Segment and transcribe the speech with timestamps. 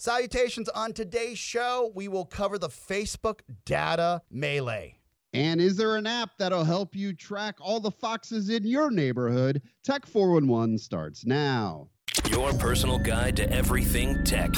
[0.00, 1.90] Salutations on today's show.
[1.92, 4.94] We will cover the Facebook data melee.
[5.32, 9.60] And is there an app that'll help you track all the foxes in your neighborhood?
[9.82, 11.88] Tech 411 starts now.
[12.30, 14.52] Your personal guide to everything tech.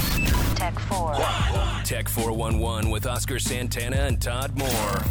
[0.57, 1.15] Tech 4.
[1.85, 5.03] Tech 411 with Oscar Santana and Todd Moore.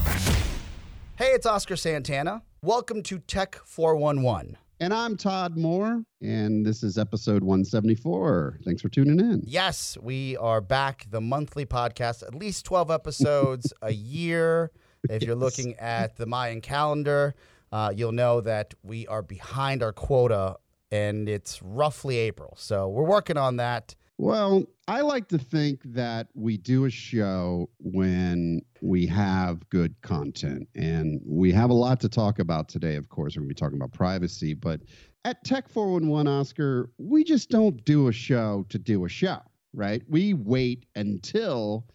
[1.16, 2.44] Hey, it's Oscar Santana.
[2.62, 4.58] Welcome to Tech 411.
[4.82, 8.60] And I'm Todd Moore, and this is episode 174.
[8.64, 9.44] Thanks for tuning in.
[9.46, 14.72] Yes, we are back, the monthly podcast, at least 12 episodes a year.
[15.10, 17.36] If you're looking at the Mayan calendar,
[17.74, 20.56] uh, you'll know that we are behind our quota
[20.92, 22.56] and it's roughly April.
[22.58, 23.96] So we're working on that.
[24.20, 30.68] Well, I like to think that we do a show when we have good content.
[30.76, 33.38] And we have a lot to talk about today, of course.
[33.38, 34.54] We're going to be talking about privacy.
[34.54, 34.82] But
[35.24, 39.40] at Tech 411, Oscar, we just don't do a show to do a show,
[39.72, 40.04] right?
[40.10, 41.86] We wait until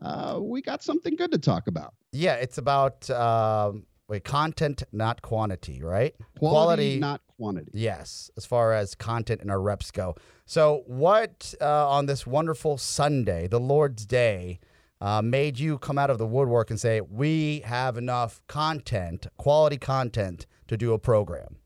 [0.00, 1.94] uh, we got something good to talk about.
[2.12, 6.14] Yeah, it's about um, wait, content, not quantity, right?
[6.38, 7.72] Quality, not quantity.
[7.74, 10.14] Yes, as far as content and our reps go.
[10.46, 14.60] So, what uh, on this wonderful Sunday, the Lord's Day,
[15.00, 19.76] uh, made you come out of the woodwork and say, we have enough content, quality
[19.76, 21.56] content, to do a program?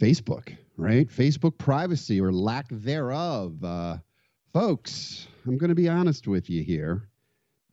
[0.00, 1.06] Facebook, right?
[1.08, 3.62] Facebook privacy or lack thereof.
[3.62, 3.98] Uh,
[4.54, 7.10] folks, I'm going to be honest with you here.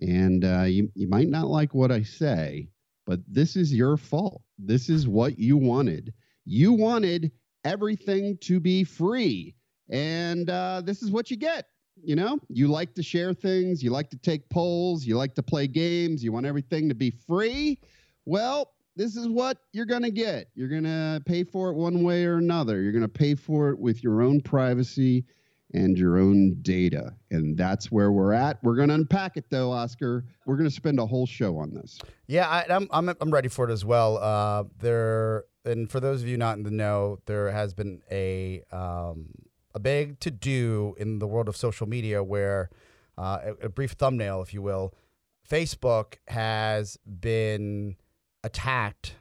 [0.01, 2.67] And uh, you, you might not like what I say,
[3.05, 4.41] but this is your fault.
[4.59, 6.13] This is what you wanted.
[6.43, 7.31] You wanted
[7.63, 9.55] everything to be free.
[9.89, 11.65] And uh, this is what you get.
[12.01, 15.43] You know, you like to share things, you like to take polls, you like to
[15.43, 17.79] play games, you want everything to be free.
[18.25, 20.47] Well, this is what you're going to get.
[20.55, 22.81] You're going to pay for it one way or another.
[22.81, 25.25] You're going to pay for it with your own privacy
[25.73, 27.13] and your own data.
[27.31, 28.63] And that's where we're at.
[28.63, 30.25] We're going to unpack it though, Oscar.
[30.45, 31.99] We're going to spend a whole show on this.
[32.27, 34.17] Yeah, I, am I'm, I'm ready for it as well.
[34.17, 38.63] Uh, there, and for those of you not in the know, there has been a
[38.71, 39.29] um,
[39.73, 42.69] a big to do in the world of social media where
[43.17, 44.93] uh, a, a brief thumbnail, if you will,
[45.49, 47.95] Facebook has been
[48.43, 49.15] attacked,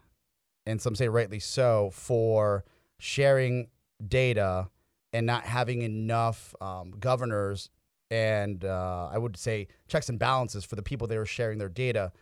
[0.67, 2.65] and some say rightly so, for
[2.99, 3.69] sharing
[4.07, 4.69] data
[5.13, 7.71] and not having enough um, governors
[8.11, 11.71] and uh, I would say checks and balances for the people they are sharing their
[11.71, 12.13] data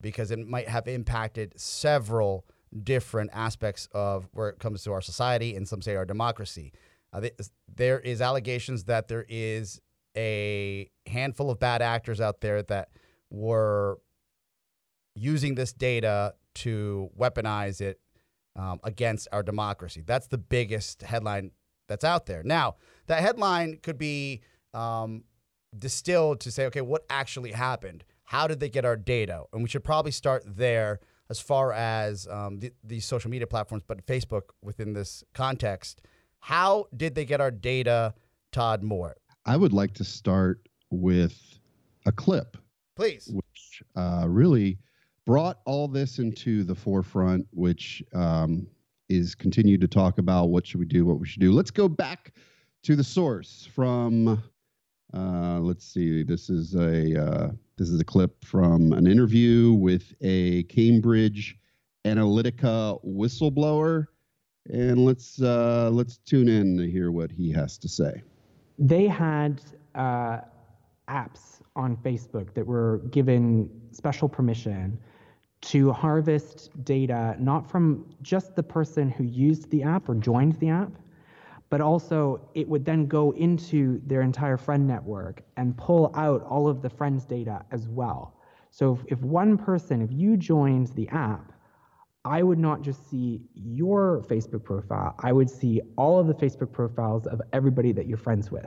[0.00, 2.44] because it might have impacted several
[2.84, 6.72] different aspects of where it comes to our society and some say our democracy.
[7.12, 7.28] Uh,
[7.74, 9.80] there is allegations that there is
[10.16, 12.90] a handful of bad actors out there that
[13.30, 13.98] were
[15.14, 18.00] using this data to weaponize it
[18.56, 20.02] um, against our democracy.
[20.04, 21.50] That's the biggest headline
[21.88, 22.42] that's out there.
[22.44, 22.76] Now,
[23.06, 24.42] that headline could be
[24.74, 25.24] um,
[25.76, 28.04] distilled to say, okay, what actually happened?
[28.24, 29.44] How did they get our data?
[29.52, 31.00] And we should probably start there
[31.30, 36.02] as far as um, the, these social media platforms, but Facebook within this context.
[36.40, 38.14] How did they get our data,
[38.50, 39.16] Todd Moore?
[39.46, 41.58] I would like to start with
[42.06, 42.56] a clip.
[42.96, 43.30] Please.
[43.32, 44.78] Which uh, really
[45.24, 48.66] brought all this into the forefront, which um,
[49.08, 51.52] is continued to talk about what should we do, what we should do.
[51.52, 52.32] Let's go back
[52.82, 54.42] to the source from.
[55.12, 56.22] Uh, let's see.
[56.22, 61.56] This is a uh, this is a clip from an interview with a Cambridge
[62.04, 64.06] Analytica whistleblower,
[64.70, 68.22] and let's uh, let's tune in to hear what he has to say.
[68.78, 69.62] They had
[69.94, 70.40] uh,
[71.08, 74.98] apps on Facebook that were given special permission
[75.62, 80.68] to harvest data not from just the person who used the app or joined the
[80.68, 80.92] app,
[81.70, 86.68] but also it would then go into their entire friend network and pull out all
[86.68, 88.34] of the friends' data as well.
[88.70, 91.52] So if, if one person, if you joined the app,
[92.24, 96.70] I would not just see your Facebook profile, I would see all of the Facebook
[96.72, 98.66] profiles of everybody that you're friends with.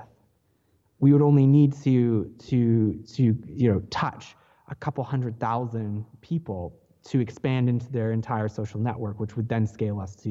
[1.00, 4.36] We would only need to to to you know touch
[4.70, 9.68] a couple hundred thousand people to expand into their entire social network, which would then
[9.68, 10.30] scale us to,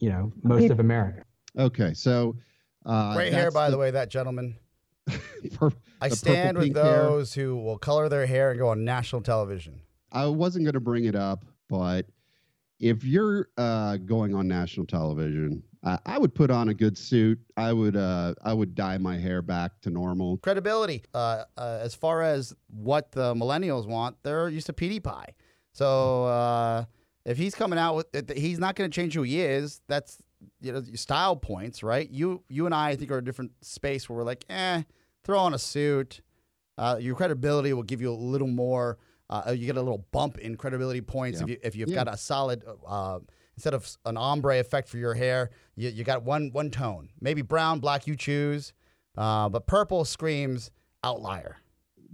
[0.00, 1.22] you know, most of America.
[1.58, 2.36] Okay, so
[2.84, 4.56] uh, great hair, by the, the, way, that gentleman.
[6.00, 7.44] I stand with those hair.
[7.44, 9.80] who will color their hair and go on national television.
[10.12, 12.06] I wasn't going to bring it up, but
[12.78, 17.38] if you're uh, going on national television, uh, I would put on a good suit.
[17.56, 20.38] I would uh, I would dye my hair back to normal.
[20.38, 21.02] Credibility.
[21.14, 25.26] Uh, uh, as far as what the millennials want, they're used to PewDiePie.
[25.72, 26.84] So uh,
[27.24, 29.80] if he's coming out with, he's not going to change who he is.
[29.88, 30.18] That's
[30.60, 32.08] you know style points, right?
[32.10, 34.82] You you and I, I think, are a different space where we're like, eh,
[35.24, 36.20] throw on a suit.
[36.78, 38.96] uh, your credibility will give you a little more.
[39.28, 41.44] Uh, you get a little bump in credibility points Yeah.
[41.44, 42.04] if you if you've Yeah.
[42.04, 42.64] got a solid.
[42.86, 43.20] Uh,
[43.56, 47.10] instead of an ombre effect for your hair, you, you got one one tone.
[47.20, 48.72] Maybe brown, black, you choose.
[49.18, 50.70] Uh, but purple screams
[51.04, 51.56] outlier,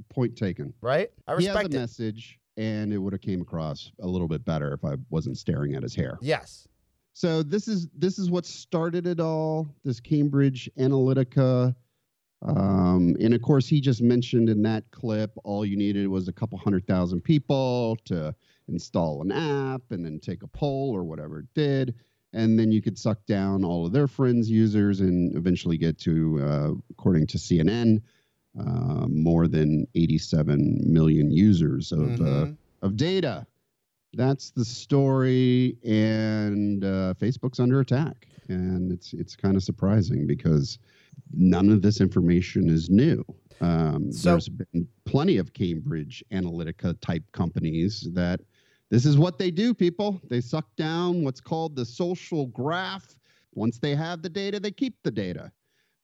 [0.08, 0.74] Point taken.
[0.80, 1.10] right?
[1.28, 1.78] I He has a respect it.
[1.78, 5.74] message, and it would have came across a little bit better if I wasn't staring
[5.76, 6.18] at his hair.
[6.20, 6.66] Yes.
[7.16, 9.66] So this is this is what started it all.
[9.84, 11.74] This Cambridge Analytica,
[12.42, 16.32] um, and of course, he just mentioned in that clip, all you needed was a
[16.34, 18.34] couple hundred thousand people to
[18.68, 21.94] install an app and then take a poll or whatever it did,
[22.34, 26.38] and then you could suck down all of their friends' users and eventually get to,
[26.42, 28.02] uh, according to CNN,
[28.60, 32.56] uh, more than 87 million users of uh, Mhm.
[32.82, 33.46] of data.
[34.16, 40.78] That's the story, and uh, Facebook's under attack, and it's it's kind of surprising because
[41.34, 43.22] none of this information is new.
[43.60, 48.40] Um, So- there's been plenty of Cambridge Analytica type companies that
[48.88, 49.74] this is what they do.
[49.74, 53.16] People they suck down what's called the social graph.
[53.54, 55.52] Once they have the data, they keep the data.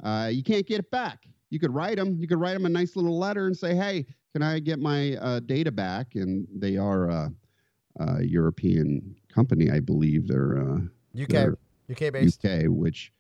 [0.03, 1.27] Uh, you can't get it back.
[1.49, 2.19] You could write them.
[2.21, 4.05] You could write them a nice little letter and say, "Hey,
[4.35, 7.33] can I get my uh, data back?" And they are a,
[7.97, 10.29] a European company, I believe.
[10.29, 10.79] They're uh,
[11.21, 11.29] UK.
[11.29, 11.57] They're
[11.91, 12.45] UK based.
[12.45, 13.13] UK, which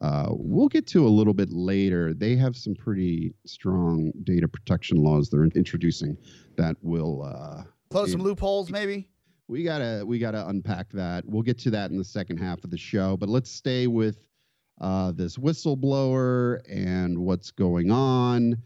[0.00, 2.14] uh, we'll get to a little bit later.
[2.14, 6.16] They have some pretty strong data protection laws they're introducing
[6.56, 7.22] that will.
[7.22, 9.08] Uh, Close some loopholes, maybe.
[9.48, 11.24] we gotta we gotta unpack that.
[11.24, 14.18] We'll get to that in the second half of the show, but let's stay with
[14.80, 18.58] uh, this whistleblower and what's going on,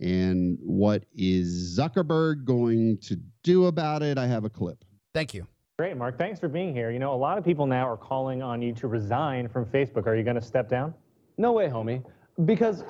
[0.00, 4.18] and what is Zuckerberg going to do about it.
[4.18, 4.84] I have a clip.
[5.16, 5.46] Thank you.
[5.78, 6.18] Great, Mark.
[6.18, 6.90] Thanks for being here.
[6.90, 10.06] You know, a lot of people now are calling on you to resign from Facebook.
[10.06, 10.92] Are you going to step down?
[11.38, 12.04] No way, homie.
[12.44, 12.84] Because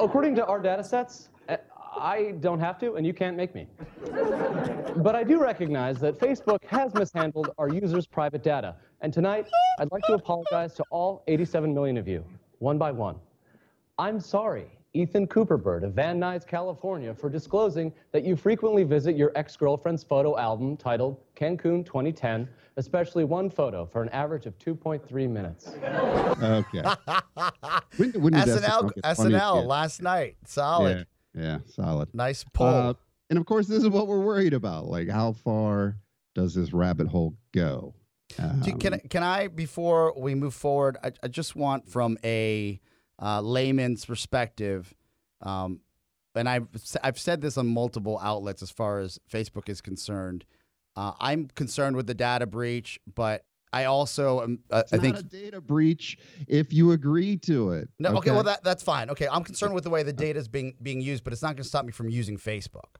[0.00, 1.56] according to our data sets, eh,
[1.96, 3.68] I don't have to, and you can't make me.
[4.96, 8.74] But I do recognize that Facebook has mishandled our users' private data.
[9.00, 9.46] And tonight,
[9.78, 12.24] I'd like to apologize to all 87 million of you,
[12.58, 13.14] one by one.
[14.00, 14.66] I'm sorry,
[14.98, 20.02] Ethan Cooperbird of Van Nuys, California, for disclosing that you frequently visit your ex girlfriend's
[20.02, 22.48] photo album titled Cancun 2010,
[22.78, 25.68] especially one photo for an average of 2.3 minutes.
[26.42, 26.82] Okay.
[27.96, 30.36] when, when SNL, SNL last night.
[30.46, 31.06] Solid.
[31.32, 32.08] Yeah, yeah, solid.
[32.12, 32.66] Nice pull.
[32.66, 32.94] Uh,
[33.30, 34.86] and of course, this is what we're worried about.
[34.86, 35.96] Like, how far
[36.34, 37.94] does this rabbit hole go?
[38.64, 42.18] Do- can, I- Um, can I, before we move forward, I, I just want from
[42.24, 42.80] a
[43.20, 44.94] uh, layman's perspective,
[45.42, 45.80] um,
[46.34, 46.68] and I've,
[47.02, 50.44] I've said this on multiple outlets as far as Facebook is concerned.
[50.94, 55.18] Uh, I'm concerned with the data breach, but I also am, uh, I not think
[55.18, 57.88] a data breach if you agree to it.
[57.98, 59.10] No, okay, well that that's fine.
[59.10, 61.48] Okay, I'm concerned with the way the data is being being used, but it's not
[61.48, 62.96] going to stop me from using Facebook.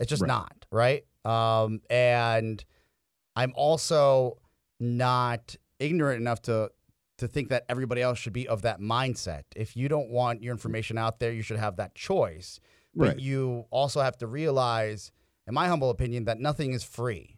[0.00, 0.28] It's just Right.
[0.28, 1.04] not right.
[1.24, 2.64] Um, and
[3.36, 4.38] I'm also
[4.80, 6.70] not ignorant enough to
[7.22, 9.44] to think that everybody else should be of that mindset.
[9.54, 12.58] If you don't want your information out there, you should have that choice.
[12.94, 13.18] But Right.
[13.20, 15.12] you also have to realize,
[15.46, 17.36] in my humble opinion, that nothing is free.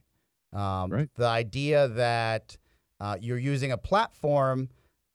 [0.53, 1.09] Um, Right.
[1.17, 2.57] The idea that
[2.99, 4.71] uh, you're using a platform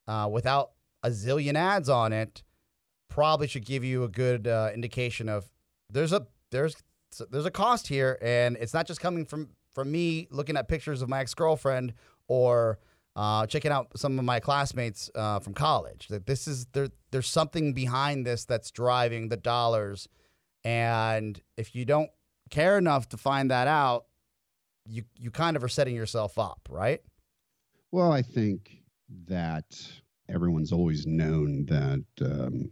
[0.06, 0.72] uh, without
[1.02, 2.42] a zillion ads on it
[3.08, 5.50] probably should give you a good uh, indication of
[5.90, 6.76] there's a there's
[7.30, 11.02] there's a cost here, and it's not just coming from from me looking at pictures
[11.02, 11.92] of my ex girlfriend
[12.28, 12.78] or
[13.16, 16.08] uh, checking out some of my classmates uh, from college.
[16.08, 20.08] That this is there there's something behind this that's driving the dollars,
[20.64, 22.10] and if you don't
[22.50, 24.06] care enough to find that out,
[24.86, 27.00] you you kind of are setting yourself up, right?
[27.92, 28.78] Well, I think
[29.26, 29.64] that
[30.28, 32.70] everyone's always known that um,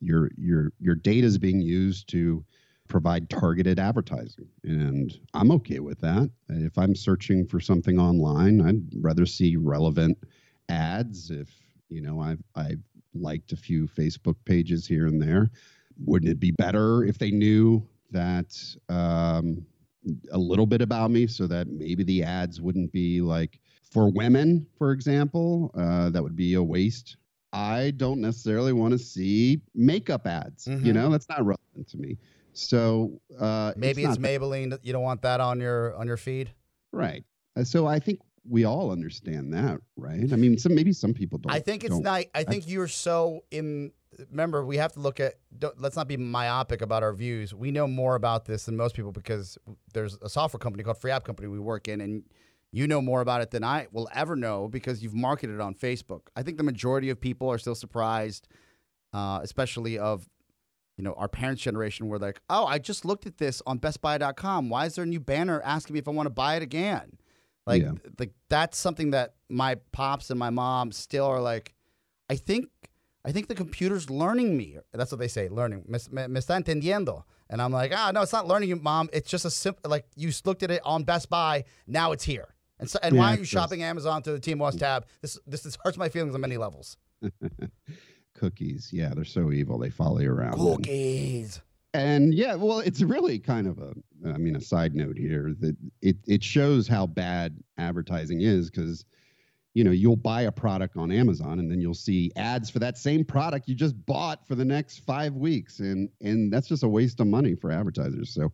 [0.00, 2.44] your your your data is being used to
[2.88, 6.30] provide targeted advertising, and I'm okay with that.
[6.48, 10.18] If I'm searching for something online, I'd rather see relevant
[10.68, 11.30] ads.
[11.30, 11.50] If
[11.88, 12.82] you know, I've I've
[13.14, 15.50] liked a few Facebook pages here and there.
[16.04, 18.56] Wouldn't it be better if they knew that
[18.88, 19.66] um,
[20.32, 24.66] a little bit about me, so that maybe the ads wouldn't be like for women,
[24.76, 27.16] for example, uh, that would be a waste.
[27.52, 30.66] I don't necessarily want to see makeup ads.
[30.66, 30.94] You Mhm.
[30.94, 32.18] know, that's not relevant to me.
[32.58, 34.70] So uh, Maybe it's, not that- Maybelline.
[34.70, 36.50] that You don't want that on your on your feed.
[36.92, 37.24] right.
[37.56, 40.32] Uh, So I think we all understand that, right?
[40.32, 41.52] I mean, some maybe some people don't.
[41.52, 42.26] I think it's don't.
[42.34, 43.92] I think you're so in.
[44.30, 45.34] Remember, we have to look at.
[45.58, 47.54] Don't, let's not be myopic about our views.
[47.54, 49.58] We know more about this than most people because
[49.92, 52.22] there's a software company called Free App Company we work in, and
[52.72, 56.22] you know more about it than I will ever know because you've marketed on Facebook.
[56.34, 58.48] I think the majority of people are still surprised,
[59.12, 60.26] uh, especially of
[60.98, 64.68] you know, our parents' generation were like, oh, I just looked at this on BestBuy.com.
[64.68, 67.16] Why is there a new banner asking me if I want to buy it again?
[67.66, 67.92] Like, Yeah.
[68.18, 71.72] like that's something that my pops and my mom still are like.
[72.28, 72.66] I think,
[73.24, 74.76] I think the computer's learning me.
[74.92, 75.84] That's what they say, learning.
[75.88, 77.22] Me, me, me está entendiendo.
[77.48, 79.08] And I'm like, ah, no, it's not learning you, mom.
[79.14, 81.64] It's just a simple, like you looked at it on Best Buy.
[81.86, 82.54] Now it's here.
[82.80, 85.06] And so, and Yeah, why are you shopping Amazon through the Team Watch tab?
[85.22, 86.96] This, this, this hurts my feelings on many levels.
[88.38, 89.78] Cookies, yeah, they're so evil.
[89.78, 90.54] They follow you around.
[90.54, 91.60] Cookies.
[91.94, 93.94] And yeah, well, it's really kind of a,
[94.26, 99.04] I mean, a side note here that it it shows how bad advertising is because,
[99.74, 102.98] you know, you'll buy a product on Amazon and then you'll see ads for that
[102.98, 106.88] same product you just bought for the next five weeks, and and that's just a
[106.88, 108.30] waste of money for advertisers.
[108.34, 108.52] So,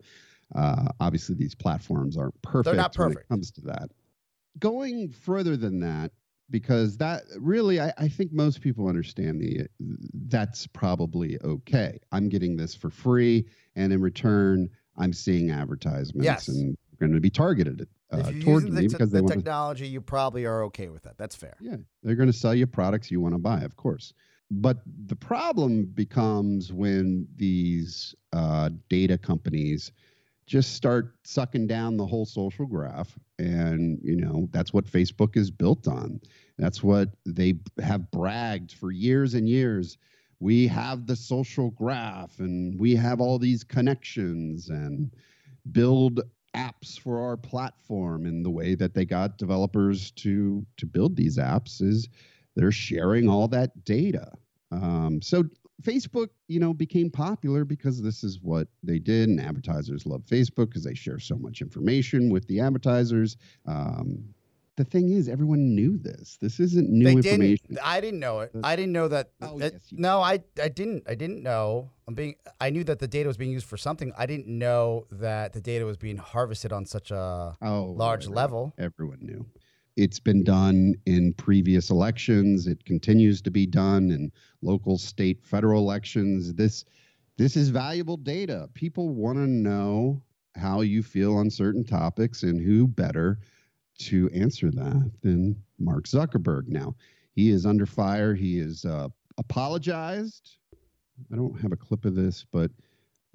[0.54, 2.66] uh, obviously, these platforms aren't perfect.
[2.66, 3.16] They're not perfect.
[3.16, 3.90] when it comes to that.
[4.60, 6.12] Going further than that,
[6.54, 9.66] because that really I, I think most people understand the
[10.28, 13.44] that's probably okay i'm getting this for free
[13.74, 16.46] and in return i'm seeing advertisements Yes.
[16.46, 19.88] and going to be targeted uh, toward me te- because they the want to technology,
[19.88, 21.18] you probably are okay with that.
[21.18, 21.56] That's fair.
[21.60, 24.14] yeah they're going to sell you products you want to buy of course
[24.52, 29.90] but the problem becomes when these uh, data companies
[30.46, 35.50] just start sucking down the whole social graph and you know that's what facebook is
[35.50, 36.20] built on
[36.58, 39.98] that's what they have bragged for years and years.
[40.40, 45.10] We have the social graph and we have all these connections and
[45.72, 46.20] build
[46.54, 48.26] apps for our platform.
[48.26, 52.08] And the way that they got developers to to build these apps is
[52.54, 54.32] they're sharing all that data.
[54.70, 55.44] Um, so
[55.82, 60.68] facebook you know became popular because this is what they did and advertisers love facebook
[60.68, 63.36] because they share so much information with the advertisers.
[63.66, 64.24] Um,
[64.76, 67.86] the thing is everyone knew this this isn't new they information didn't.
[67.86, 68.50] I didn't know it.
[68.62, 69.30] I didn't know that.
[69.40, 71.04] Oh, that- yes, no, I I didn't.
[71.08, 71.90] I didn't know.
[72.08, 72.34] I'm being.
[72.60, 74.12] I knew that the data was being used for something.
[74.18, 78.74] I didn't know that the data was being harvested on such a oh large level.
[78.78, 79.46] everyone knew.
[79.96, 82.66] It's been done in previous elections.
[82.66, 86.52] It continues to be done in local, state, federal elections.
[86.52, 86.84] This
[87.36, 88.68] this is valuable data.
[88.74, 90.20] People want to know
[90.56, 93.38] how you feel on certain topics and who better
[93.98, 96.68] to answer that than Mark Zuckerberg.
[96.68, 96.94] Now,
[97.34, 98.34] he is under fire.
[98.34, 99.08] He is uh,
[99.38, 100.56] apologized.
[101.32, 102.70] I don't have a clip of this, but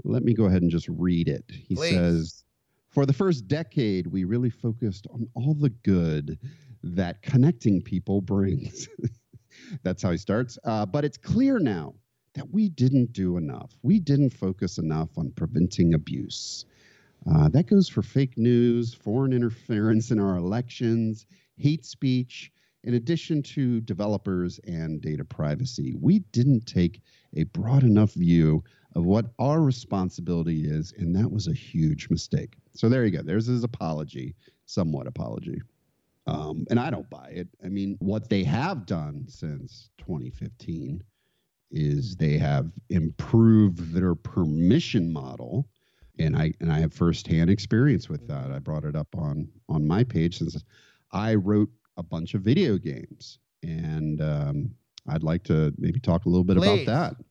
[0.04, 1.46] let me go ahead and just read it.
[1.50, 1.96] He Please.
[1.96, 2.44] says,
[2.90, 6.40] For the first decade, we really focused on all the good
[6.84, 8.88] that connecting people brings.
[9.84, 10.58] That's how he starts.
[10.64, 11.94] Uh, but it's clear now
[12.34, 13.72] that we didn't do enough.
[13.82, 16.66] We didn't focus enough on preventing abuse.
[17.28, 21.26] Uh, that goes for fake news, foreign interference in our elections,
[21.58, 22.52] hate speech,
[22.84, 25.96] in addition to developers and data privacy.
[26.00, 27.02] We didn't take
[27.36, 28.64] a broad enough view
[28.96, 32.56] of what our responsibility is, and that was a huge mistake.
[32.74, 33.22] So there you go.
[33.22, 34.36] There's his apology,
[34.66, 35.62] somewhat apology.
[36.26, 37.48] Um, and I don't buy it.
[37.64, 41.04] I mean, what they have done since 2015
[41.72, 45.68] is they have improved their permission model
[46.20, 48.52] and I and I have firsthand experience with that.
[48.52, 50.62] I brought it up on on my page since
[51.12, 54.72] I wrote a bunch of video games, and um,
[55.08, 56.84] I'd like to maybe talk a little bit Please.
[56.84, 57.26] about that.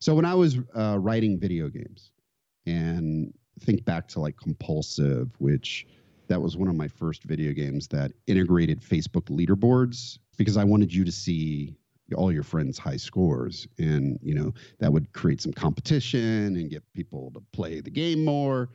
[0.00, 2.12] So when I was uh, writing video games,
[2.66, 5.86] and think back to like Compulsive, which
[6.28, 10.92] that was one of my first video games that integrated Facebook leaderboards because I wanted
[10.92, 11.76] you to see
[12.14, 16.82] all your friends' high scores, and you know that would create some competition and get
[16.94, 18.70] people to play the game more.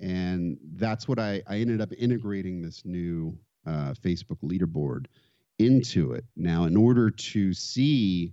[0.00, 5.06] And that's what I, I ended up integrating this new uh, Facebook leaderboard
[5.58, 6.24] into it.
[6.36, 8.32] Now, in order to see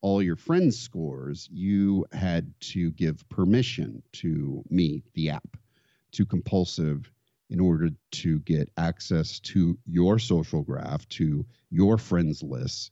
[0.00, 5.56] all your friends' scores, you had to give permission to me, the app,
[6.12, 7.10] to Compulsive
[7.50, 12.90] in order to get access to your social graph, to your friends lists.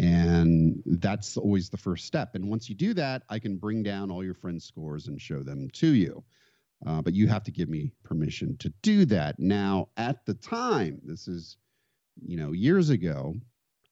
[0.00, 2.34] And that's always the first step.
[2.34, 5.42] And once you do that, I can bring down all your friends' scores and show
[5.42, 6.24] them to you.
[6.86, 9.38] Uh, but you have to give me permission to do that.
[9.38, 11.58] Now, at the time, this is,
[12.26, 13.34] you know, years ago,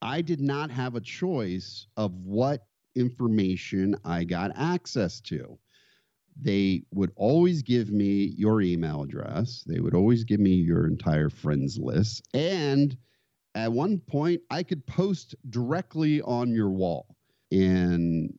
[0.01, 5.59] I did not have a choice of what information I got access to.
[6.41, 11.29] They would always give me your email address, they would always give me your entire
[11.29, 12.27] friends list.
[12.33, 12.97] And
[13.55, 17.15] at one point, I could post directly on your wall.
[17.51, 18.33] And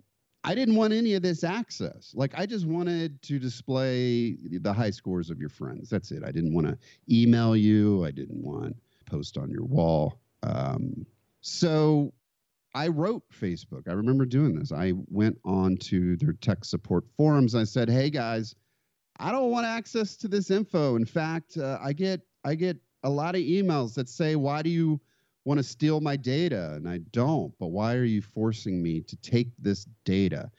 [0.45, 2.13] I didn't want any of this access.
[2.15, 5.91] Like, I just wanted to display the high scores of your friends.
[5.91, 6.23] That's it.
[6.25, 6.79] I didn't want to
[7.11, 8.77] email you, I didn't want
[9.07, 10.21] post on your wall.
[10.43, 11.05] Um,
[11.41, 12.13] so
[12.75, 13.89] I wrote Facebook.
[13.89, 14.73] I remember doing this.
[14.73, 17.55] I went on to their tech support forums.
[17.55, 18.55] I said, "Hey guys,
[19.19, 20.97] I don't want access to this info.
[20.97, 24.71] In fact, uh, I get I get a lot of emails that say, "Why do
[24.71, 25.01] you
[25.45, 27.53] want to steal my data?" And I don't.
[27.59, 30.51] But why are you forcing me to take this data?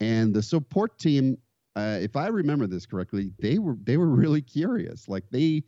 [0.00, 1.38] And the support team,
[1.76, 5.08] uh, if I remember this correctly, they were they were really curious.
[5.08, 5.64] Like they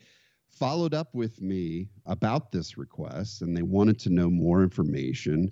[0.48, 5.50] followed up with me about this request, and they wanted to know more information.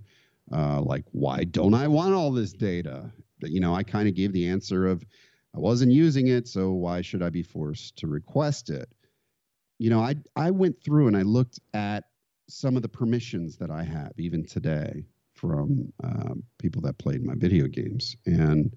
[0.50, 3.12] Uh, like, why don't I want all this data?
[3.42, 5.04] You know, I kind of gave the answer of,
[5.54, 8.88] I wasn't using it, so why should I be forced to request it?
[9.78, 12.04] You know, I I went through and I looked at
[12.48, 15.04] some of the permissions that I have even today
[15.34, 18.74] from um, people that played my video games, and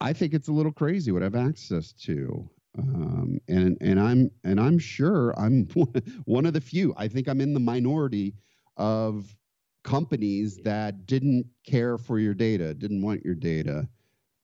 [0.00, 2.48] I think it's a little crazy what I have access to.
[2.78, 5.66] Um, and and I'm and I'm sure I'm
[6.24, 6.94] one of the few.
[6.96, 8.34] I think I'm in the minority
[8.76, 9.36] of
[9.84, 13.88] companies that didn't care for your data, didn't want your data.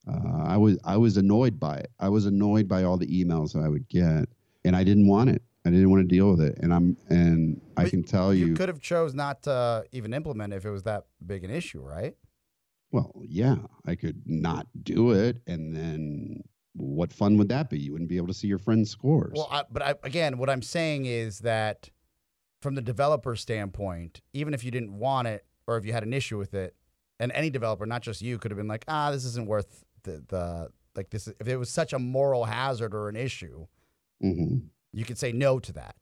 [0.07, 1.91] Uh, I was I was annoyed by it.
[1.99, 4.29] I was annoyed by all the emails that I would get,
[4.65, 5.43] and I didn't want it.
[5.65, 6.59] I didn't want to deal with it.
[6.61, 10.53] And I'm and I can tell you, You could have chose not to even implement
[10.53, 12.15] if it was that big an issue, right?
[12.93, 16.43] well, yeah, I could not do it, and then
[16.75, 17.79] what fun would that be?
[17.79, 19.33] You wouldn't be able to see your friends' scores.
[19.35, 21.91] Well, I, but I, again, what I'm saying is that
[22.61, 26.13] from the developer standpoint, even if you didn't want it or if you had an
[26.13, 26.75] issue with it,
[27.19, 30.25] and any developer, not just you, could have been like, ah, this isn't worth the,
[30.29, 31.29] the like this.
[31.39, 33.67] If it was such a moral hazard or an issue,
[34.21, 34.59] hmm
[34.93, 35.95] you could say no to that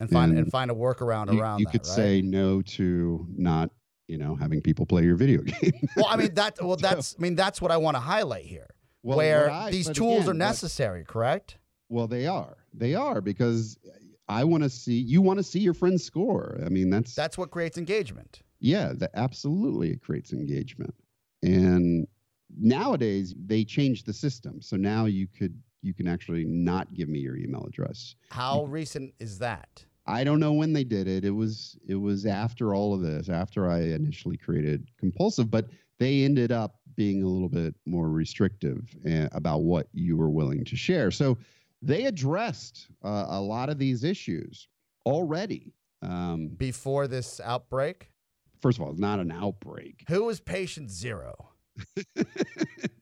[0.00, 1.72] and find and, And find a workaround you, around you that.
[1.72, 1.94] could right?
[1.96, 3.70] say no to not,
[4.06, 5.72] you know, having people play your video game.
[5.96, 6.56] well, I mean that.
[6.62, 7.14] Well, that's.
[7.18, 8.68] I mean that's what I want to highlight here,
[9.02, 11.04] Well, where I- these tools again, are necessary.
[11.04, 11.58] Correct.
[11.90, 12.56] Well, they are.
[12.72, 13.76] They are because
[14.28, 16.58] I want to see you want to see your friends score.
[16.64, 18.40] I mean, that's That's what creates engagement.
[18.60, 20.94] yeah, that absolutely it creates engagement.
[21.42, 22.06] And
[22.58, 27.18] nowadays they changed the system, so now you could you can actually not give me
[27.18, 28.14] your email address.
[28.30, 29.84] How recent is that?
[30.06, 31.24] I don't know when they did it.
[31.24, 35.66] It was it was after all of this, after I initially created Compulsive, but
[35.98, 40.64] they ended up being a little bit more restrictive uh, about what you were willing
[40.64, 41.10] to share.
[41.10, 41.38] So
[41.82, 44.66] they addressed uh, a lot of these issues
[45.06, 45.74] already.
[46.02, 48.10] Um, Before this outbreak,
[48.60, 50.04] first of all, it's not an outbreak.
[50.08, 51.50] who was patient zero?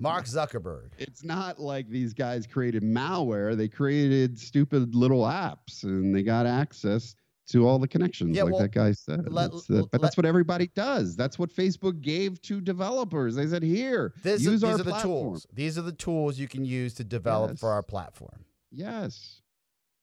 [0.00, 0.90] Mark Zuckerberg.
[0.98, 3.56] It's not like these guys created malware.
[3.56, 7.14] They created stupid little apps and they got access
[7.46, 9.30] to all the connections, Yeah, like well, that guy said.
[9.30, 11.14] let- That's the- but let- that's what everybody does.
[11.14, 13.34] That's what Facebook gave to developers.
[13.34, 15.46] They said, "Here, This, use these our are the tools.
[15.52, 18.44] These are the tools you can use to develop for our platform.
[18.70, 19.42] Yes,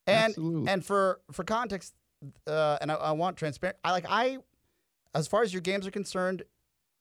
[0.06, 0.72] And absolutely.
[0.72, 1.96] and for for context,
[2.46, 3.78] uh, and I, I want transparent.
[3.84, 4.38] I like I,
[5.16, 6.44] as far as your games are concerned,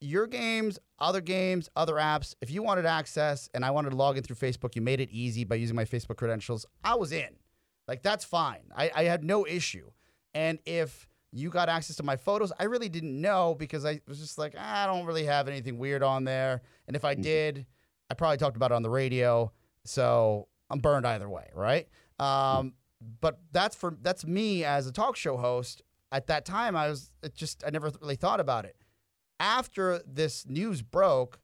[0.00, 2.34] your games, other games, other apps.
[2.40, 5.10] If you wanted access and I wanted to log in through Facebook, you made it
[5.10, 6.66] easy by using my Facebook credentials.
[6.82, 7.36] I was in.
[7.86, 8.70] Like that's fine.
[8.76, 9.90] I, I had no issue.
[10.34, 14.18] And if you got access to my photos, I really didn't know because I was
[14.18, 16.62] just like, "Ah, I don't really have anything weird on there.
[16.86, 17.66] And if I did,
[18.10, 19.52] I probably talked about it on the radio.
[19.84, 21.88] So I'm burned either way, right?
[22.18, 22.74] Um,
[23.20, 25.82] but that's for that's me as a talk show host.
[26.12, 28.76] At that time, I was it just I never really thought about it.
[29.40, 31.40] After this news broke,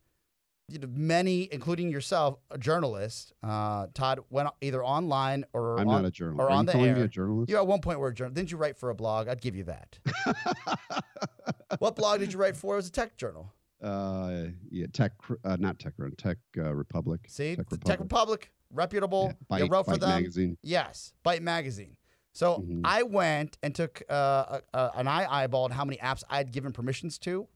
[0.68, 6.02] you know, many, including yourself, a journalist, uh, Todd, went either online or I'm on,
[6.02, 6.40] not a journalist.
[6.40, 7.04] or Are on you the calling me air.
[7.06, 7.50] a journalist?
[7.50, 8.34] You at one point were a journalist.
[8.36, 9.28] Didn't you write for a blog?
[9.28, 9.98] I'd give you that.
[11.78, 12.74] what blog did you write for?
[12.74, 13.52] It was a tech journal.
[13.82, 15.12] uh, yeah, Tech,
[15.44, 17.20] uh, not Tech, Run, Tech uh, Republic.
[17.28, 18.00] See, Tech Tech Republic.
[18.00, 19.32] Republic, reputable.
[19.50, 20.08] Yeah, you Byte- wrote for Byte them.
[20.10, 20.58] magazine.
[20.62, 21.96] Yes, Byte Magazine.
[22.32, 22.80] So Mhm.
[22.84, 26.52] I went and took uh, a, a, an eye eyeballed how many apps I had
[26.52, 27.46] given permissions to,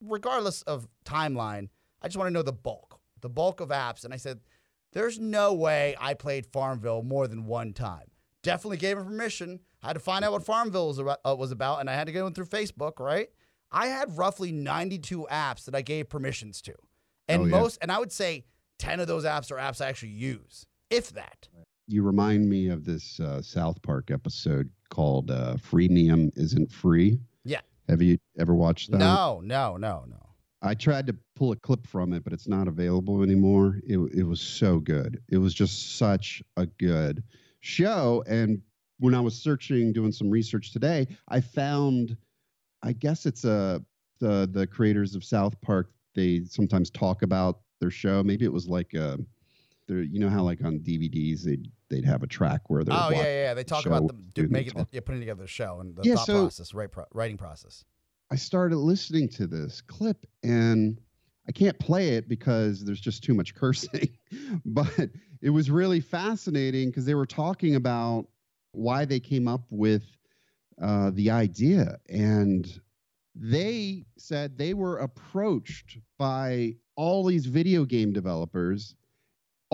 [0.00, 1.68] regardless of timeline.
[2.02, 4.04] I just want to know the bulk, the bulk of apps.
[4.04, 4.40] And I said,
[4.92, 8.06] there's no way I played Farmville more than one time.
[8.42, 9.60] Definitely gave him permission.
[9.82, 12.06] I had to find out what Farmville was, about- uh, was about, and I had
[12.06, 13.28] to go in through Facebook, right?
[13.72, 16.74] I had roughly 92 apps that I gave permissions to.
[17.26, 17.50] And Oh, yeah.
[17.50, 18.44] most, and I would say
[18.78, 21.48] 10 of those apps are apps I actually use, if that.
[21.88, 27.18] You remind me of this uh, South Park episode called uh, "Freemium Isn't Free."
[27.88, 28.98] Have you ever watched that?
[28.98, 30.24] No, no, no, no.
[30.62, 33.80] I tried to pull a clip from it, but it's not available anymore.
[33.86, 35.22] It, it was so good.
[35.30, 37.22] It was just such a good
[37.60, 38.24] show.
[38.26, 38.62] And
[38.98, 42.16] when I was searching, doing some research today, I found,
[42.82, 43.84] I guess it's a
[44.20, 45.90] the the creators of South Park.
[46.14, 48.22] They sometimes talk about their show.
[48.22, 50.02] Maybe it was like um, a, there.
[50.02, 53.22] You know how like on DVDs they'd they'd have a track where they're Oh yeah,
[53.22, 53.54] yeah.
[53.54, 56.02] They talk show, about them do, making the, yeah, putting together the show and the
[56.04, 57.84] Yeah, thought so- process, right, pro, writing process.
[58.30, 60.98] I started listening to this clip and
[61.46, 64.16] I can't play it because there's just too much cursing.
[64.64, 65.10] but
[65.42, 68.26] it was really fascinating because they were talking about
[68.72, 70.04] why they came up with
[70.80, 71.98] uh, the idea.
[72.08, 72.66] And
[73.34, 78.96] they said they were approached by all these video game developers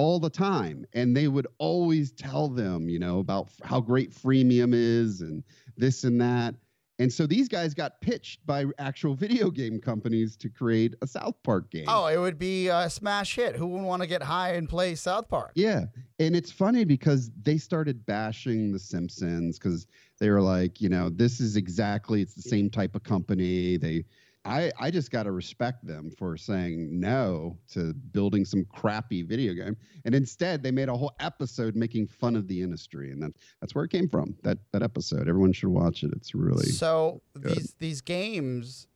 [0.00, 4.70] all the time and they would always tell them you know about how great freemium
[4.72, 5.44] is and
[5.76, 6.54] this and that
[6.98, 11.34] and so these guys got pitched by actual video game companies to create a South
[11.42, 11.86] Park game.
[11.88, 13.56] Oh, it would be a smash hit.
[13.56, 15.52] Who wouldn't want to get high and play South Park?
[15.54, 15.86] Yeah.
[16.18, 19.86] And it's funny because they started bashing The Simpsons because
[20.18, 23.78] they were like, you know, this is exactly, it's the same type of company.
[23.78, 24.04] They,
[24.44, 29.52] I, I just got to respect them for saying no to building some crappy video
[29.52, 29.76] game.
[30.06, 33.10] And instead, they made a whole episode making fun of the industry.
[33.10, 35.28] And that, that's where it came from, that, that episode.
[35.28, 36.10] Everyone should watch it.
[36.16, 36.66] It's really.
[36.66, 37.56] So good.
[37.56, 38.86] these these games,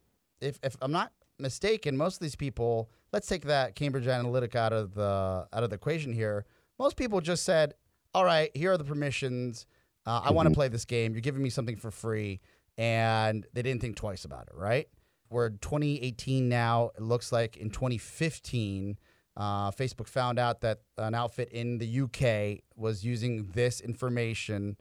[0.40, 4.72] if, if I'm not mistaken, most of these people, let's take that Cambridge Analytica out
[4.72, 6.46] of the out of the equation here.
[6.78, 7.74] Most people just said,
[8.14, 9.66] "All right, here are the permissions.
[10.06, 11.12] Uh, I want to play this game.
[11.12, 12.40] You're giving me something for free,"
[12.78, 14.88] and they didn't think twice about it, right?
[15.34, 16.90] We're 2018 now.
[16.96, 18.96] It looks like in 2015,
[19.36, 24.76] uh, Facebook found out that an outfit in the UK was using this information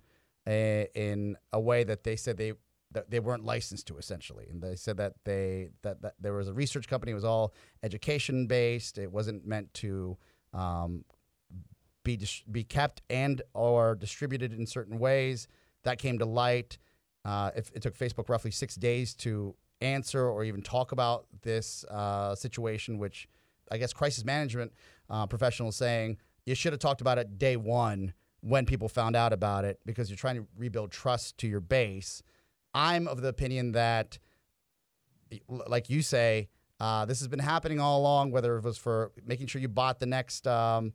[0.45, 0.51] uh,
[0.93, 2.53] in a way that they said they
[2.91, 4.45] that they weren't licensed to essentially.
[4.47, 7.55] And they said that they that, that there was a research company it was all
[7.81, 8.99] education based.
[8.99, 10.19] It wasn't meant to
[10.53, 11.03] um,
[12.03, 15.47] be dis- be kept and or distributed in certain ways.
[15.81, 16.77] That came to light
[17.25, 21.83] uh, it, it took facebook roughly six days to answer or even talk about this
[21.91, 23.27] uh, situation which
[23.71, 24.71] i guess crisis management
[25.09, 29.31] uh, professionals saying you should have talked about it day one when people found out
[29.31, 32.23] about it because you're trying to rebuild trust to your base
[32.73, 34.17] I'm of the opinion that,
[35.47, 38.31] like you say, uh, this has been happening all along.
[38.31, 40.93] Whether it was for making sure you bought the next um,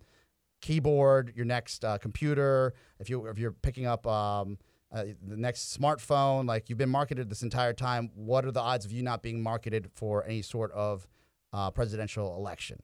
[0.60, 4.58] keyboard, your next uh, computer, if you if you're picking up um,
[4.92, 8.10] uh, the next smartphone, like you've been marketed this entire time.
[8.14, 11.06] What are the odds of you not being marketed for any sort of
[11.52, 12.82] uh, presidential election?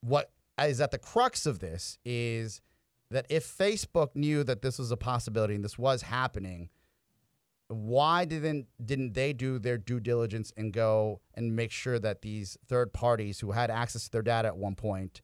[0.00, 0.30] What
[0.60, 2.60] is at the crux of this is
[3.10, 6.70] that if Facebook knew that this was a possibility and this was happening
[7.68, 12.56] why didn't didn't they do their due diligence and go and make sure that these
[12.66, 15.20] third parties who had access to their data at one point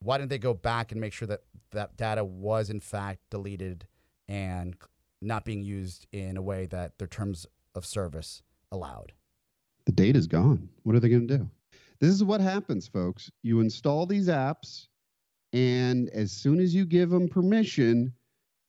[0.00, 1.40] why didn't they go back and make sure that
[1.72, 3.86] that data was in fact deleted
[4.28, 4.76] and
[5.20, 9.12] not being used in a way that their terms of service allowed
[9.90, 10.68] the data's gone.
[10.84, 11.50] What are they going to do?
[11.98, 13.30] This is what happens, folks.
[13.42, 14.86] You install these apps,
[15.52, 18.12] and as soon as you give them permission,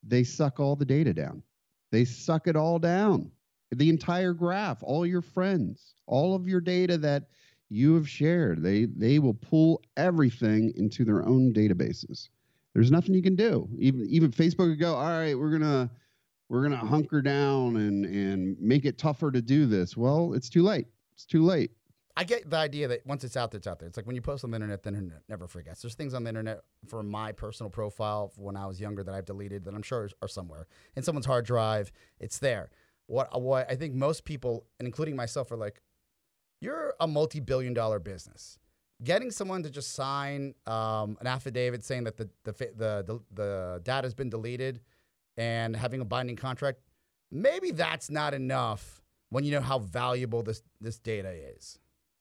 [0.03, 1.43] they suck all the data down.
[1.91, 3.31] They suck it all down.
[3.71, 7.29] The entire graph, all your friends, all of your data that
[7.69, 12.29] you have shared, they they will pull everything into their own databases.
[12.73, 13.69] There's nothing you can do.
[13.77, 15.89] Even even Facebook would go, all right, we're gonna
[16.51, 19.95] we're gonna hunker down and and make it tougher to do this.
[19.95, 20.87] Well, it's too late.
[21.13, 21.71] It's too late.
[22.17, 23.87] I get the idea that once it's out there, it's out there.
[23.87, 25.81] It's like when you post on the internet, the internet never forgets.
[25.81, 29.23] There's things on the internet for my personal profile when I was younger that I've
[29.23, 31.89] deleted that I'm sure are somewhere in someone's hard drive.
[32.19, 32.69] It's there.
[33.07, 35.81] What what I think most people, and including myself, are like,
[36.59, 38.59] you're a multi-billion dollar business.
[39.01, 43.81] Getting someone to just sign um, an affidavit saying that the the, the the the
[43.85, 44.81] data has been deleted
[45.41, 46.79] and having a binding contract,
[47.31, 51.79] maybe that's not enough when you know how valuable this this data is.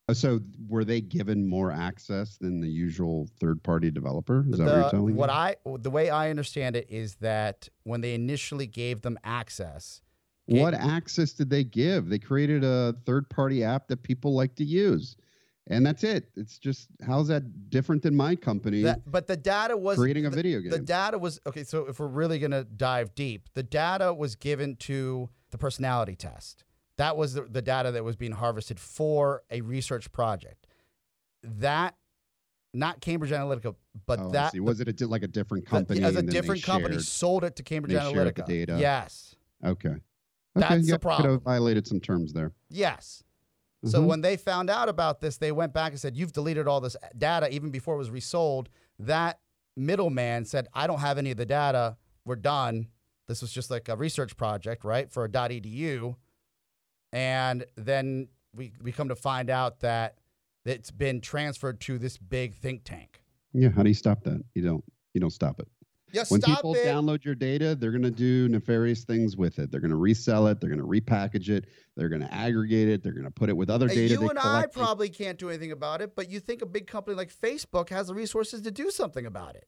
[0.09, 4.45] Uh, So were they given more access than the usual third-party developer?
[4.49, 5.35] Is that what you're the, telling what me?
[5.35, 10.01] I the way I understand it is that when they initially gave them access,
[10.47, 12.09] What access did they give?
[12.09, 15.17] They created a third-party app that people like to use,
[15.71, 16.29] and that's it.
[16.37, 20.31] It's just how's that different than my company that, but the data was creating a
[20.31, 21.65] the- video The data was okay.
[21.65, 26.65] So if we're really gonna dive deep, the data was given to the personality test.
[26.97, 30.67] That was the, the data that was being harvested for a research project.
[31.43, 31.97] That,
[32.75, 33.75] not Cambridge Analytica,
[34.07, 36.01] but oh, that was it a, like a different the- company?
[36.03, 37.05] as a and then they different company shared?
[37.05, 38.35] sold it to Cambridge Analytica.
[38.35, 38.77] the data.
[38.79, 39.95] Yes, Okay.
[40.55, 41.31] That's okay, the yeah, Could problem.
[41.33, 42.53] have violated some terms there.
[42.69, 43.23] yes.
[43.85, 44.07] So Mhm.
[44.07, 46.97] when they found out about this, they went back and said, "You've deleted all this
[47.17, 49.41] data even before it was resold." That
[49.77, 51.97] middleman said, "I don't have any of the data.
[52.27, 52.89] We're done.
[53.27, 56.17] This was just like a research project, right, for a .edu."
[57.13, 60.19] And then we we come to find out that
[60.65, 63.23] it's been transferred to this big think tank.
[63.53, 63.71] Yeah.
[63.71, 64.43] How do you stop that?
[64.55, 64.85] You don't.
[65.15, 65.69] You don't stop it.
[66.13, 66.85] Yeah, when people it.
[66.85, 69.71] download your data, they're going to do nefarious things with it.
[69.71, 70.61] They're going to resell it.
[70.61, 71.67] They're going to repackage it.
[71.97, 73.03] They're going to aggregate it.
[73.03, 74.15] They're going to put it with other Hey, data.
[74.15, 76.87] you they and I probably can't do anything about it, but you think a big
[76.87, 79.67] company like Facebook has the resources to do something about it.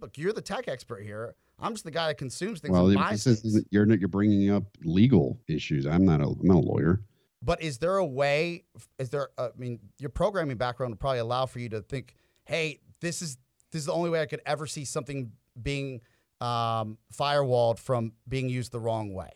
[0.00, 1.34] Look, you're the tech expert here.
[1.58, 4.64] I'm just the guy that consumes things Well, and this you're not- you're bringing up
[4.82, 5.86] legal issues.
[5.86, 7.02] I'm not a I'm not a lawyer.
[7.42, 8.64] But is there a way?
[8.98, 9.28] Is there?
[9.36, 13.20] Uh, I mean, your programming background would probably allow for you to think, "Hey, this
[13.22, 13.36] is
[13.72, 16.00] this is the only way I could ever see something being
[16.40, 19.30] um, firewalled from being used the wrong way."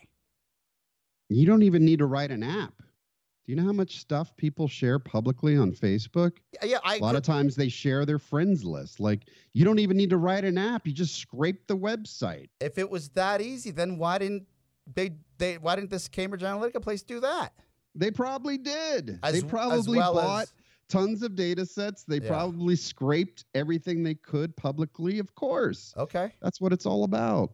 [1.29, 2.75] You don't even need to write an app.
[2.79, 6.39] Do you know how much stuff people share publicly on Facebook?
[6.63, 9.01] Yeah, I A lot of times they share their friends list.
[9.01, 10.87] Like you don't even need to write an app.
[10.87, 12.49] You just scrape the website.
[12.61, 14.47] if it was that easy, then why didn't
[14.95, 15.17] they?
[15.37, 17.53] They why didn't this Cambridge Analytica place do that?
[17.95, 19.19] They probably did.
[19.23, 20.53] As- they probably well bought as-
[20.95, 22.05] tons of data sets.
[22.05, 22.29] They Yeah.
[22.29, 25.93] probably scraped everything they could publicly, of course.
[25.97, 27.53] Okay, That's what it's all about.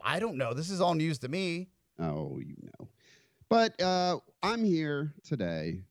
[0.00, 0.52] I don't know.
[0.54, 1.68] This is all news to me.
[1.98, 2.88] Oh, you know.
[3.48, 5.82] But uh, I'm here today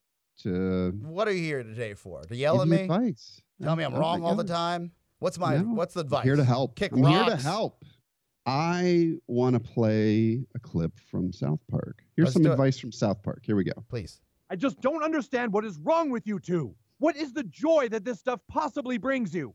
[0.44, 2.24] to What are you here today for?
[2.24, 2.82] To yell give at me?
[2.84, 3.42] advice.
[3.62, 4.92] Tell me I'm No, wrong all the time.
[5.20, 6.22] What's my No, what's the advice?
[6.22, 6.76] I'm here to help.
[6.76, 7.84] Kick I'm here to help.
[8.46, 12.04] I want to play a clip from South Park.
[12.16, 12.54] Here's Let's some do it.
[12.54, 13.42] advice from South Park.
[13.46, 13.74] Here we go.
[13.90, 14.22] Please.
[14.50, 16.76] I just don't understand what is wrong with you two.
[16.98, 19.54] What is the joy that this stuff possibly brings you?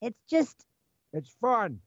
[0.00, 0.66] It's just
[1.12, 1.78] It's fun.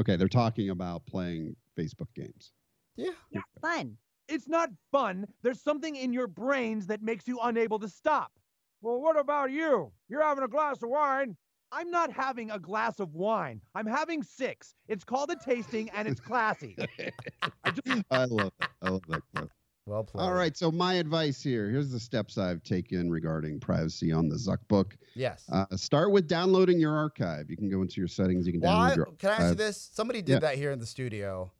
[0.00, 2.52] Okay, they're talking about playing Facebook games.
[2.96, 3.10] Yeah.
[3.30, 3.96] yeah, fun.
[4.28, 5.26] It's not fun.
[5.42, 8.32] There's something in your brains that makes you unable to stop.
[8.80, 9.92] Well, what about you?
[10.08, 11.36] You're having a glass of wine.
[11.72, 13.60] I'm not having a glass of wine.
[13.74, 14.74] I'm having six.
[14.88, 16.76] It's called a tasting and it's classy.
[17.64, 18.70] I just I love that.
[18.82, 19.50] I love that clip.
[19.86, 20.22] Well played.
[20.22, 21.68] All right, so my advice here.
[21.68, 24.96] Here's the steps I've taken regarding privacy on the Zuck book.
[25.14, 25.44] Yes.
[25.52, 27.50] Uh, start with downloading your archive.
[27.50, 28.46] You can go into your settings.
[28.46, 28.90] You can Why?
[28.92, 29.06] download your.
[29.18, 29.90] Can I ask you this?
[29.92, 30.38] Somebody did Yeah.
[30.40, 31.52] that here in the studio.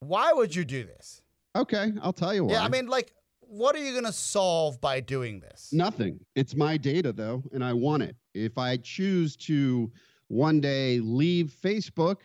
[0.00, 1.22] Why would you do this?
[1.56, 2.52] Okay, I'll tell you why.
[2.52, 5.70] Yeah, I mean, like, what are you going to solve by doing this?
[5.72, 6.20] Nothing.
[6.36, 8.14] It's my data though, and I want it.
[8.34, 9.90] If I choose to
[10.28, 12.18] one day leave Facebook,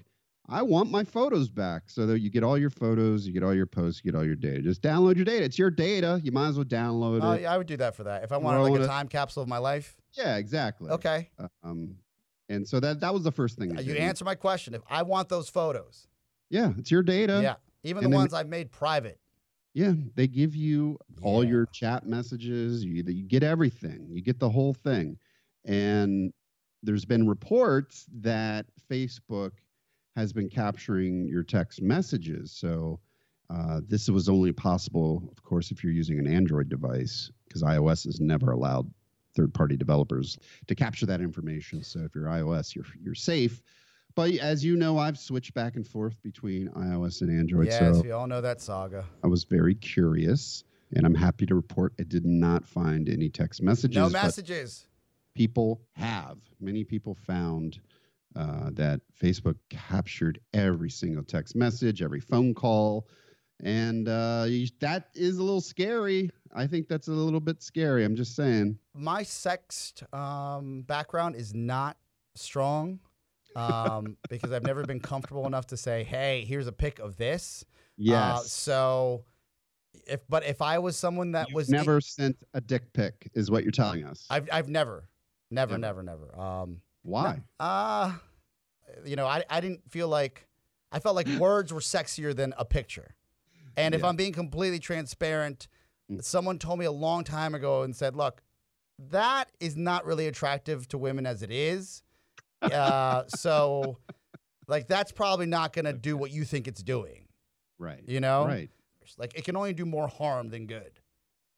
[0.51, 3.53] I want my photos back so that you get all your photos, you get all
[3.53, 4.61] your posts, you get all your data.
[4.61, 5.45] Just download your data.
[5.45, 6.19] It's your data.
[6.23, 7.41] You might as well download Oh, it.
[7.43, 8.23] yeah, I would do that for that.
[8.23, 9.95] If I wanted like a time capsule of my life.
[10.13, 10.89] Yeah, exactly.
[10.91, 11.29] Okay.
[11.63, 11.95] Um,
[12.49, 13.77] and so that that was the first thing.
[13.77, 14.73] Uh, You answer my question.
[14.73, 16.07] If I want those photos,
[16.49, 17.39] Yeah, it's your data.
[17.41, 19.19] yeah, even and the ones I've made private.
[19.73, 22.83] Yeah, they give you all your chat messages.
[22.83, 24.09] You, you get everything.
[24.11, 25.17] You get the whole thing.
[25.63, 26.33] And
[26.83, 29.51] there's been reports that Facebook
[30.15, 32.51] has been capturing your text messages.
[32.51, 32.99] So
[33.49, 38.05] uh, this was only possible, of course, if you're using an Android device, because iOS
[38.05, 38.89] has never allowed
[39.35, 41.83] third-party developers to capture that information.
[41.83, 43.61] So if you're iOS, you're you're safe.
[44.13, 47.67] But as you know, I've switched back and forth between iOS and Android.
[47.67, 49.05] yes, so we all know that saga.
[49.23, 53.61] I was very curious, and I'm happy to report I did not find any text
[53.61, 53.95] messages.
[53.95, 54.87] No messages.
[55.33, 56.37] people have.
[56.59, 57.79] Many people found
[58.35, 63.07] uh, that Facebook captured every single text message, every phone call,
[63.63, 64.45] and uh,
[64.79, 66.29] that is a little scary.
[66.53, 68.03] I think that's a little bit scary.
[68.03, 68.77] I'm just saying.
[68.93, 71.97] My sext um, background is not
[72.35, 72.99] strong
[73.55, 77.65] um, because I've never been comfortable enough to say, "Hey, here's a pic of this."
[77.97, 78.39] Yes.
[78.39, 79.25] Uh, so,
[80.07, 83.51] if but if I was someone that You've was never sent a dick pic, is
[83.51, 84.25] what you're telling us.
[84.29, 85.07] I've I've never,
[85.49, 86.03] never, Never.
[86.03, 86.39] never, never.
[86.39, 87.41] Um, Why?
[87.59, 88.13] uh
[89.05, 90.47] you know, I I didn't feel like
[90.91, 93.15] I felt like words were sexier than a picture.
[93.77, 95.67] And if I'm being completely transparent,
[96.11, 96.21] Mm.
[96.21, 98.41] someone told me a long time ago and said, "Look,
[98.99, 102.03] that is not really attractive to women as it is."
[102.61, 103.97] Uh, so,
[104.67, 107.27] like, that's probably not going to do what you think it's doing.
[107.79, 108.03] Right.
[108.07, 108.69] You know, Right.
[109.17, 110.99] Like, it can only do more harm than good.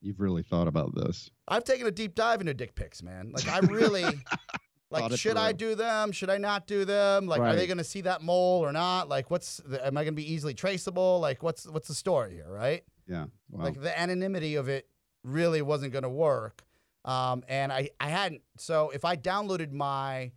[0.01, 1.29] You've really thought about this.
[1.47, 3.31] I've taken a deep dive into dick pics, man.
[3.33, 4.05] Like, I really.
[4.93, 6.11] Like, should I do them?
[6.11, 7.27] Should I not do them?
[7.27, 9.09] Like, are they going to see that mole or not?
[9.09, 11.19] Like, what's the, am I going to be easily traceable?
[11.19, 12.83] Like, what's what's the story here, right?
[13.07, 13.25] Yeah.
[13.49, 13.65] Wow.
[13.65, 14.87] Like, the anonymity of it
[15.23, 16.63] really wasn't going to work.
[17.05, 18.41] Um, and I I hadn't.
[18.57, 20.31] So if I downloaded my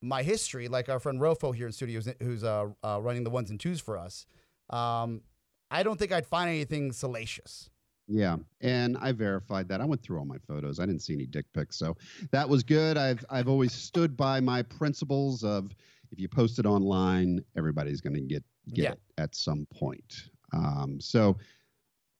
[0.00, 3.50] my history, like our friend Rofo here in studios, who's uh, uh, running the ones
[3.50, 4.26] and twos for us,
[4.70, 5.22] um,
[5.70, 7.70] I don't think I'd find anything salacious.
[8.06, 9.80] Yeah, and I verified that.
[9.80, 10.78] I went through all my photos.
[10.78, 11.96] I didn't see any dick pics, so
[12.32, 12.98] that was good.
[12.98, 15.74] I've I've always stood by my principles of
[16.10, 18.92] if you post it online, everybody's going to get get Yeah.
[18.92, 20.30] it at some point.
[20.52, 21.36] Um, so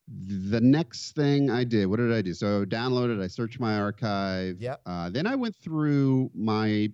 [0.09, 2.35] the next thing I did, what did I do?
[2.35, 3.23] So downloaded.
[3.23, 4.61] I searched my archive.
[4.61, 4.81] Yep.
[4.87, 6.91] Uh, then I went through my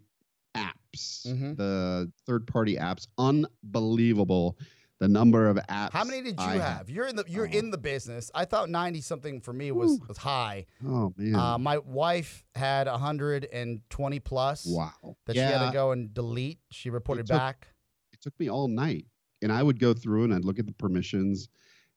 [0.56, 1.24] apps.
[1.26, 1.56] Mhm.
[1.56, 4.58] the third party apps, unbelievable.
[5.00, 5.92] The number of apps.
[5.92, 6.90] How many did you I have?
[6.90, 7.58] You're in the you're Oh.
[7.58, 8.30] in the business.
[8.34, 10.66] I thought 90 something for me was was high.
[10.86, 11.34] Oh man!
[11.34, 14.92] Uh, my wife had 120 plus wow.
[15.26, 16.58] that yeah, she had to go and delete.
[16.70, 17.68] She reported took- back.
[18.12, 19.06] it took me all night,
[19.40, 21.48] and I would go through and I'd look at the permissions,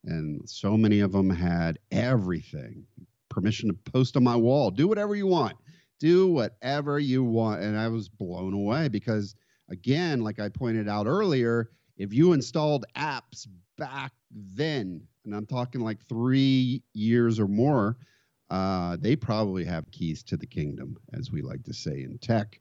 [0.05, 2.85] and so many of them had everything.
[3.29, 4.71] Permission to post on my wall.
[4.71, 5.57] Do whatever you want.
[5.99, 9.35] Do whatever you want, and I was blown away because,
[9.69, 15.81] again, like I pointed out earlier, if you installed apps back then, and I'm talking
[15.81, 17.97] like three years or more,
[18.49, 22.59] uh, they probably have keys to the kingdom, as we like to say in tech.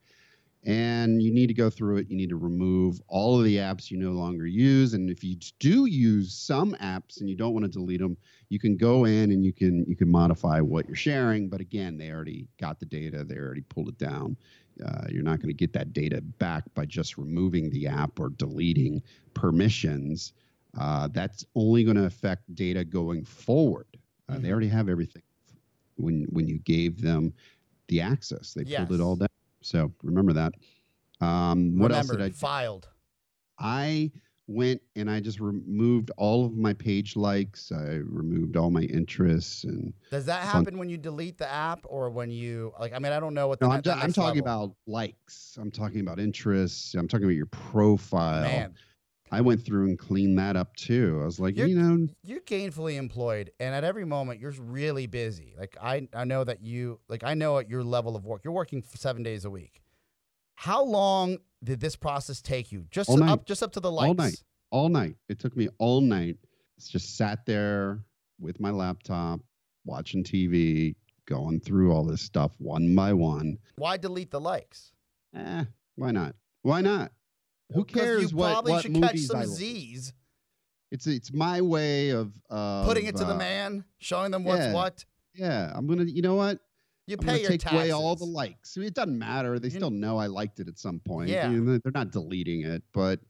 [0.65, 2.09] And you need to go through it.
[2.09, 4.95] You need to remove all of the apps you no longer use.
[4.95, 8.17] And if you do use some apps and you don't want to delete them,
[8.49, 11.49] you can go in and you can you can modify what you're sharing.
[11.49, 13.25] But again, they already got the data.
[13.25, 14.37] They already pulled it down.
[14.85, 18.31] Uh, you're not going to get that data back by just removing the app or
[18.31, 19.03] deleting
[19.35, 20.33] permissions.
[20.79, 23.87] Uh, that's only going to affect data going forward.
[24.29, 24.53] Uh, They Mhm.
[24.53, 25.23] already have everything
[25.97, 27.33] when when you gave them
[27.89, 28.55] the access.
[28.55, 29.29] They pulled it all down.
[29.63, 30.55] So remember that.
[31.21, 32.31] Um, what else did I?
[32.31, 32.89] filed.
[33.59, 34.11] I
[34.49, 37.71] went and I just removed all of my page likes.
[37.71, 42.11] I removed all my interests and Does that happen when you delete the app or
[42.11, 42.93] when you like?
[42.93, 44.65] I mean, I don't know what the no, I'm, ne- ju- the I'm talking level.
[44.65, 45.57] about likes.
[45.61, 46.95] I'm talking about interests.
[46.95, 48.43] I'm talking about your profile.
[48.43, 48.75] Man,
[49.33, 51.19] I went through and cleaned that up too.
[51.23, 55.07] I was like, You're- you know, you're gainfully employed, and at every moment you're really
[55.07, 55.55] busy.
[55.59, 58.53] Like I, I know that you, like I know at your level of work, you're
[58.53, 59.81] working seven days a week.
[60.55, 62.85] How long did this process take you?
[62.91, 63.33] Just All to- night.
[63.33, 64.07] up, just up to the likes.
[64.09, 65.17] all night, all night.
[65.29, 66.37] It took me all night.
[66.77, 68.05] It's just sat there
[68.39, 69.41] with my laptop,
[69.87, 70.95] watching TV,
[71.27, 73.57] going through all this stuff one by one.
[73.77, 74.93] Why delete the likes?
[75.35, 75.65] Eh,
[75.97, 76.35] why not?
[76.63, 77.13] Why not?
[77.75, 79.49] Who cares You what, probably what should catch movies some I like?
[79.49, 80.13] Z's,
[80.91, 84.73] It's it's my way of uh, putting it to the man, showing them what's yeah.
[84.73, 85.05] what.
[85.35, 86.05] Yeah, I'm gonna.
[86.05, 86.61] You know what?
[87.07, 87.81] You I'm pay gonna your take taxes.
[87.81, 88.77] away all the likes.
[88.77, 89.59] I mean, it doesn't matter.
[89.59, 91.31] They still know I liked it at some point.
[91.31, 91.51] Yeah.
[91.51, 93.21] You know, they're not deleting it, but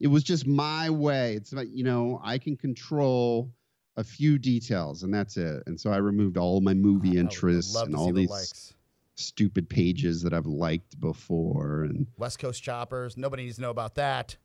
[0.00, 1.34] it was just my way.
[1.34, 3.52] It's like you know, I can control
[3.96, 5.62] a few details, and that's it.
[5.66, 8.74] And so I removed all my movie I interests and all the these likes.
[9.20, 13.16] Stupid pages that I've liked before, and West Coast choppers.
[13.16, 14.36] Nobody needs to know about that.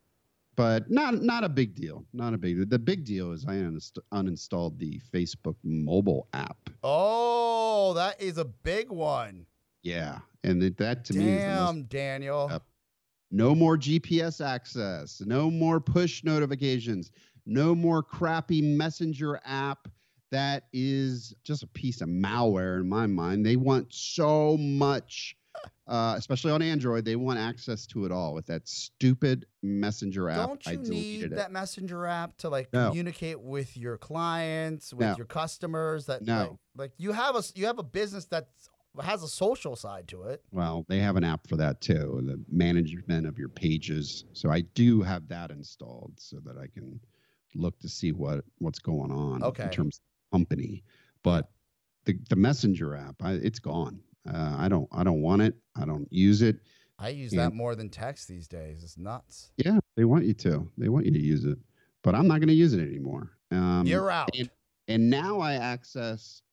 [0.56, 2.06] but not not a big deal.
[2.14, 2.70] Not a big.
[2.70, 6.70] The big deal is I uninst- uninstalled the Facebook mobile app.
[6.84, 9.46] Oh, that is a big one.
[9.84, 12.48] Yeah, and that, that to me is Damn, Daniel.
[12.52, 12.64] Yep.
[13.32, 17.12] no more GPS access, no more push notifications,
[17.46, 19.88] no more crappy messenger app
[20.36, 23.46] that is just a piece of malware in my mind.
[23.46, 25.38] They want so much,
[25.88, 30.48] uh, especially on Android, they want access to it all with that stupid messenger app.
[30.50, 31.36] Don't you need it.
[31.36, 32.90] that messenger app to like No.
[32.90, 35.16] communicate with your clients, with No.
[35.16, 36.06] your customers?
[36.08, 36.38] That No.
[36.38, 38.50] like, like you have a you have a business that
[39.02, 40.44] has a social side to it.
[40.52, 44.26] Well, they have an app for that too, the management of your pages.
[44.34, 47.00] So I do have that installed so that I can
[47.56, 49.64] look to see what what's going on Okay.
[49.64, 50.84] in terms of company.
[51.24, 51.50] But
[52.06, 54.00] the the messenger app, I, it's gone.
[54.28, 55.56] Uh, I don't I don't want it.
[55.76, 56.58] I don't use it.
[56.98, 57.44] I use Yeah.
[57.46, 58.84] that more than text these days.
[58.84, 59.52] It's nuts.
[59.58, 60.72] Yeah, they want you to.
[60.78, 61.58] They want you to use it,
[62.04, 63.32] but I'm not going to use it anymore.
[63.52, 64.30] Um, You're out.
[64.38, 64.50] and-
[64.88, 66.44] and now I access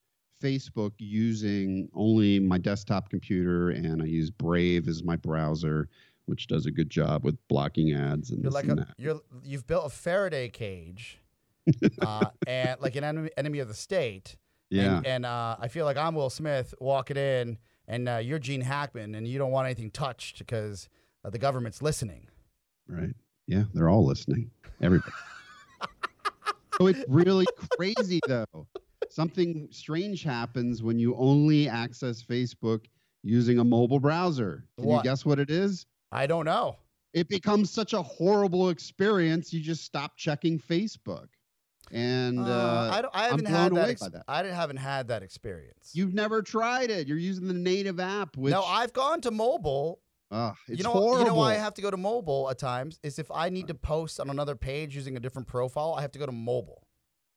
[0.41, 5.87] Facebook using only my desktop computer, and I use Brave as my browser,
[6.25, 8.95] which does a good job with blocking ads and You're like and a, that.
[8.97, 11.19] you're you've built a Faraday cage,
[12.01, 14.35] uh, and like an enemy, enemy of the state.
[14.69, 18.39] Yeah, And, and uh, I feel like I'm Will Smith walking in, and uh, you're
[18.39, 20.89] Gene Hackman, and you don't want anything touched because
[21.23, 22.27] uh, the government's listening.
[22.87, 23.13] right.
[23.45, 24.49] Yeah, they're all listening.
[24.81, 25.11] Everybody.
[26.79, 27.45] so it's really
[27.77, 28.67] crazy though.
[29.09, 32.85] Something strange happens when you only access Facebook
[33.21, 34.63] using a mobile browser.
[34.77, 34.97] Can What?
[34.97, 35.85] you guess what it is?
[36.11, 36.77] I don't know.
[37.13, 39.53] it becomes such a horrible experience.
[39.53, 41.27] You just stop checking Facebook,
[41.93, 44.23] and uh, Uh, I, don't, I haven't had that, ex- that.
[44.27, 45.91] I didn't, haven't had that experience.
[45.93, 47.07] you've never tried it.
[47.07, 50.01] You're using the native app, which no, I've gone to mobile.
[50.31, 51.19] Ugh, it's you know, horrible.
[51.19, 53.67] you know why I have to go to mobile at times is if I need
[53.67, 56.87] to post on another page using a different profile, I have to go to mobile.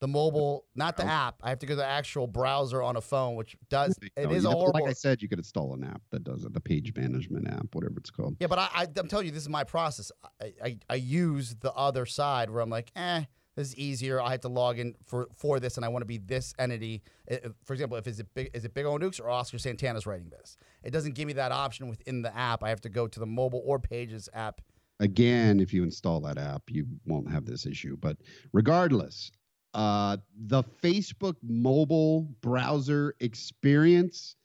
[0.00, 1.36] The mobile, not the app.
[1.42, 4.30] I have to go to the actual browser on a phone, which does it No,
[4.30, 4.72] is a horrible.
[4.74, 7.74] Like I said, you could install an app that does it, the page management app,
[7.74, 8.36] whatever it's called.
[8.38, 10.12] yeah, but I, I, I'm telling you, this is my process.
[10.42, 13.24] I, I, I use the other side where I'm like, eh,
[13.56, 14.20] This is easier.
[14.20, 17.02] I have to log in for for this, and I want to be this entity.
[17.64, 20.28] For example, if is it big is it Big O Nukes or Oscar Santana's writing
[20.28, 20.58] this?
[20.82, 22.62] It doesn't give me that option within the app.
[22.62, 24.60] I have to go to the mobile or Pages app.
[25.00, 27.96] Again, if you install that app, you won't have this issue.
[27.98, 28.18] But
[28.52, 29.30] regardless,
[29.74, 34.36] uh, the Facebook mobile browser experience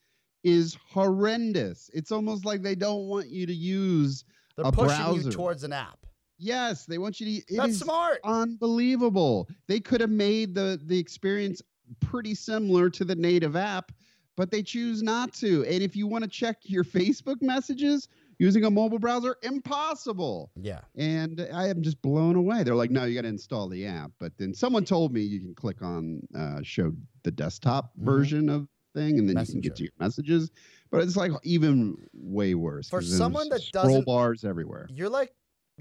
[0.43, 1.89] is horrendous.
[1.93, 5.21] It's almost like they don't want you to use They're a pushing browser.
[5.21, 6.00] you towards an app.
[6.41, 7.53] Yes, they want you to.
[7.53, 8.19] it That's smart.
[8.23, 9.47] Unbelievable.
[9.67, 11.61] They could have made the the experience
[11.99, 13.91] pretty similar to the native app,
[14.37, 15.63] but they choose not to.
[15.65, 18.07] And if you want to check your Facebook messages
[18.39, 20.51] using a mobile browser, impossible.
[20.59, 20.79] Yeah.
[20.95, 22.63] And I am just blown away.
[22.63, 24.11] They're like, no, you got to install the app.
[24.19, 26.91] But then someone told me you can click on uh, show
[27.23, 28.03] the desktop Mhm.
[28.03, 30.49] version of thing, and then you can get to your messages.
[30.89, 32.89] But it's like even way worse.
[32.89, 34.87] For someone that doesn't- bars everywhere.
[34.91, 35.33] You're like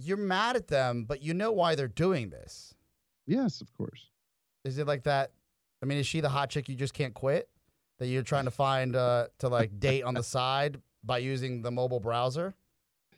[0.02, 2.74] you're mad at them, but you know why they're doing this.
[3.26, 4.10] Yes, of course.
[4.64, 5.32] Is it like that?
[5.82, 7.48] I mean, is she the hot chick you just can't quit?
[7.98, 11.70] That you're trying to find uh, to like date on the side by using the
[11.70, 12.54] mobile browser?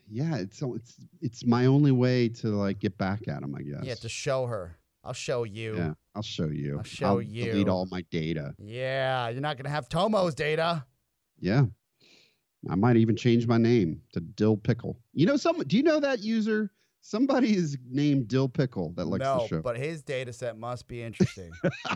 [0.08, 3.84] Yeah, it's it's it's my only way to like get back at him, I guess.
[3.84, 4.76] Yeah, to show her.
[5.04, 5.76] I'll show you.
[5.76, 6.78] Yeah, I'll show you.
[6.78, 7.68] I'll show delete you.
[7.68, 8.54] all my data.
[8.58, 10.84] Yeah, you're not gonna have Tomo's data.
[11.40, 11.66] Yeah.
[12.70, 14.98] I might even change my name to Dill Pickle.
[15.12, 16.70] You know, some do you know that user?
[17.04, 19.62] Somebody is named Dill Pickle that likes no, the show.
[19.62, 21.50] but his data set must be interesting.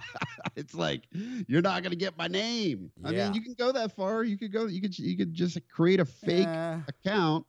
[0.57, 1.03] it's like
[1.47, 2.91] you're not gonna get my name.
[3.01, 3.09] Yeah.
[3.09, 4.25] I mean, you can go that far.
[4.25, 4.67] You could go.
[4.67, 4.99] You could.
[4.99, 6.49] You could just create a fake
[6.89, 7.47] account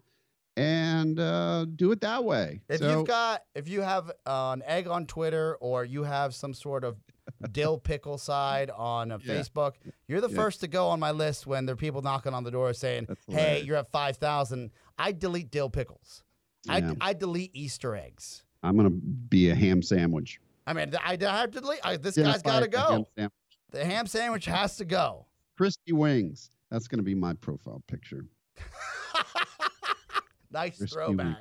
[0.58, 2.62] and uh, do it that way.
[2.68, 6.34] if so, you've got, if you have uh, an egg on Twitter or you have
[6.34, 6.98] some sort of
[7.52, 9.36] dill pickle side on uh, Yeah.
[9.36, 9.74] Facebook,
[10.08, 10.36] you're the Yeah.
[10.36, 13.08] first to go on my list when there are people knocking on the door saying,
[13.28, 14.72] "Hey, you're at five thousand.
[14.98, 16.24] I delete dill pickles.
[16.70, 18.44] I yeah, I delete Easter eggs.
[18.64, 20.40] I'm gonna be a ham sandwich.
[20.66, 21.80] I mean, I, I have to delete.
[21.84, 23.30] I, this guy's got to a ham go.
[23.72, 25.28] The ham sandwich has to go.
[25.58, 26.50] Crispy wings.
[26.72, 28.26] That's gonna be my profile picture.
[30.52, 31.26] nice Crispy throwback.
[31.26, 31.36] wing.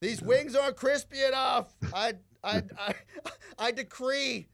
[0.00, 1.72] These wings aren't crispy enough.
[1.94, 2.14] I
[2.44, 2.94] I I,
[3.58, 4.48] I decree.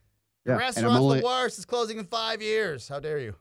[0.48, 1.58] Yeah, restaurant's only- the worst.
[1.58, 2.88] It's closing in five years.
[2.88, 3.34] How dare you?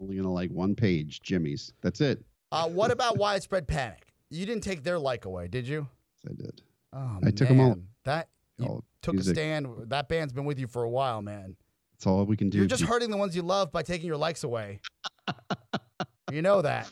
[0.00, 1.72] Only gonna like one page, Jimmy's.
[1.82, 2.24] That's it.
[2.52, 4.12] Uh, what about widespread panic?
[4.30, 5.86] You didn't take their like away, did you?
[6.24, 6.62] Yes, I did.
[6.92, 7.76] Oh, I them all.
[8.04, 8.28] That
[8.58, 9.32] you All took music.
[9.32, 9.68] a stand.
[9.88, 11.56] That band's been with you for a while, man.
[11.92, 12.58] That's all we can do.
[12.58, 14.80] You're just hurting the ones you love by taking your likes away.
[16.32, 16.90] you know that.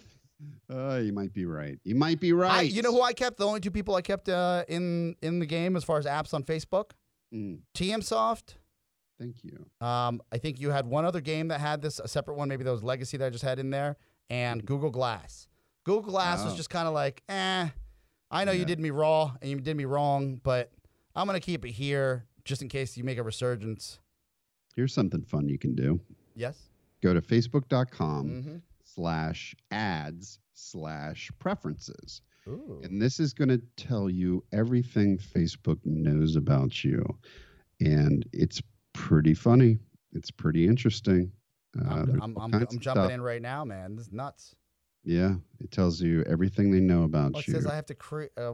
[0.70, 1.78] Uh, you might be right.
[1.82, 2.58] You might be right.
[2.58, 3.38] I, you know who I kept?
[3.38, 6.34] The only two people I kept uh, in in the game as far as apps
[6.34, 6.90] on Facebook.
[7.34, 8.57] Mm, TM Soft.
[9.18, 9.66] Thank you.
[9.86, 12.48] Um, I think you had one other game that had this, a separate one.
[12.48, 13.96] Maybe that was Legacy that I just had in there,
[14.30, 15.48] and Google Glass.
[15.84, 16.56] Google Glass was Oh.
[16.56, 17.68] just kind of like, eh.
[18.30, 20.70] I know you did me raw and you did me wrong, but
[21.16, 23.98] I'm gonna keep it here just in case you make a resurgence.
[24.76, 25.98] Here's something fun you can do.
[26.34, 26.68] Yes.
[27.02, 28.56] Go to facebook.com Mm-hmm.
[28.84, 32.20] slash ads slash preferences.
[32.46, 32.80] Ooh.
[32.82, 37.04] And this is going to tell you everything Facebook knows about you.
[37.80, 38.60] And it's
[38.98, 39.78] pretty funny.
[40.12, 41.30] It's pretty interesting.
[41.78, 43.94] Uh, I'm, I'm, I'm, I'm jumping in right now, man.
[43.94, 44.54] This is nuts.
[45.04, 47.54] Yeah, it tells you everything they know about Oh, it you.
[47.54, 48.52] says I have to create uh,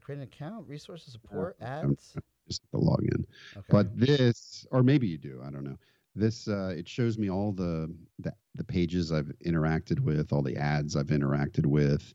[0.00, 2.14] create an account, resources support, ads.
[2.46, 3.24] Just the login.
[3.56, 3.66] Okay.
[3.68, 5.76] But this, or maybe you do, I don't know.
[6.14, 10.56] This uh, it shows me all the, the the pages I've interacted with, all the
[10.56, 12.14] ads I've interacted with,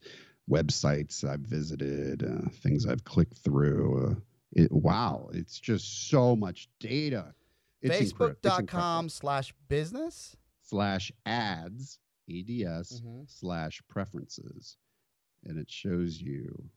[0.50, 4.08] websites I've visited, uh, things I've clicked through.
[4.08, 4.16] Uh,
[4.52, 7.34] it, wow, it's just so much data.
[7.84, 8.66] It's incre- it's incredible.
[8.68, 10.36] Facebook.com slash business.
[10.62, 13.30] slash ads ads Mhm.
[13.30, 14.78] slash preferences,
[15.44, 16.70] and it shows you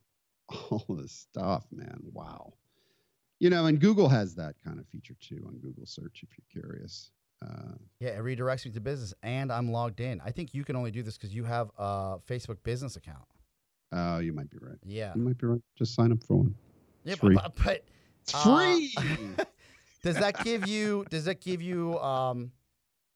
[0.49, 1.99] all this stuff, man.
[2.13, 2.55] Wow.
[3.39, 6.63] You know, and Google has that kind of feature too on Google search if you're
[6.63, 7.11] curious.
[7.43, 10.21] Uh, Yeah, it redirects me to business, and I'm logged in.
[10.23, 13.25] I think you can only do this because you have a Facebook business account.
[13.93, 14.79] oh, you might be right.
[14.85, 15.63] Yeah, You might be right.
[15.77, 16.55] Just sign up for one.
[17.05, 17.35] yeah, It's free.
[17.37, 17.85] but, but
[18.23, 18.95] It's Uh, free.
[20.07, 21.05] does that give you?
[21.11, 21.99] Does that give you?
[21.99, 22.53] Um,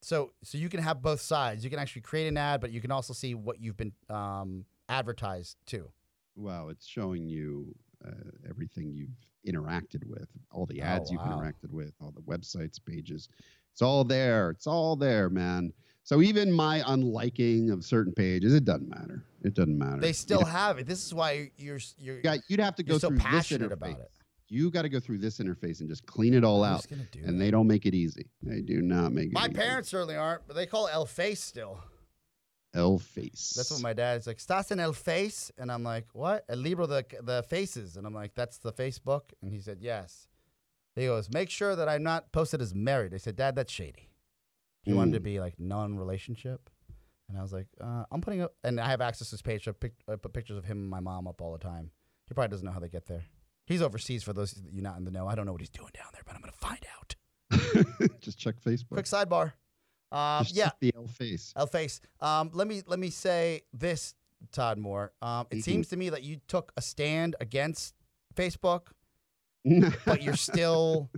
[0.03, 1.63] so so you can have both sides.
[1.65, 4.65] You can actually create an ad, but you can also see what you've been um,
[4.89, 5.91] advertised to.
[6.37, 7.75] wow, it's showing you
[8.07, 8.11] uh,
[8.49, 13.29] everything you've interacted with, all the Oh, ads you've interacted with, all the websites, pages.
[13.73, 14.51] It's all there.
[14.51, 15.73] It's all there, man.
[16.03, 19.23] So even my unliking of certain pages, it doesn't matter.
[19.45, 20.01] It doesn't matter.
[20.01, 20.87] They still have it.
[20.87, 24.11] This is why you're you're, you got, you'd have to go so passionate about it.
[24.51, 26.87] You got to go through this interface and just clean it all Who's out.
[26.91, 27.45] gonna do And that?
[27.45, 28.27] they don't make it easy.
[28.43, 29.53] They do not make it My easy.
[29.55, 31.79] parents certainly aren't, but they call it El Face still.
[32.75, 33.53] El face.
[33.57, 34.39] That's what my dad's like.
[34.39, 36.45] Estás en el face, and I'm like, what?
[36.49, 40.29] El libro de the faces, and I'm like, that's the Facebook, and he said yes.
[40.95, 43.13] He goes, make sure that I'm not posted as married.
[43.13, 44.09] I said, Dad, that's shady.
[44.85, 45.25] He wanted to Mm.
[45.25, 46.71] be like non-relationship,
[47.29, 49.65] and I was like, uh, I'm putting up, and I have access to his page.
[49.65, 51.91] So I, pic- I put pictures of him and my mom up all the time.
[52.29, 53.25] He probably doesn't know how they get there.
[53.71, 54.25] He's overseas.
[54.25, 56.07] For those of you not in the know, I don't know what he's doing down
[56.13, 57.15] there, but I'm gonna find out.
[58.21, 58.95] Just check Facebook.
[58.95, 59.53] Quick sidebar.
[60.11, 61.53] Um, Just yeah, the L face.
[61.55, 62.01] L face.
[62.19, 64.17] Um, let me let me say this,
[64.51, 65.13] Todd Moore.
[65.23, 67.95] Um, it seems to me that you took a stand against
[68.35, 68.89] Facebook,
[70.05, 71.09] but you're still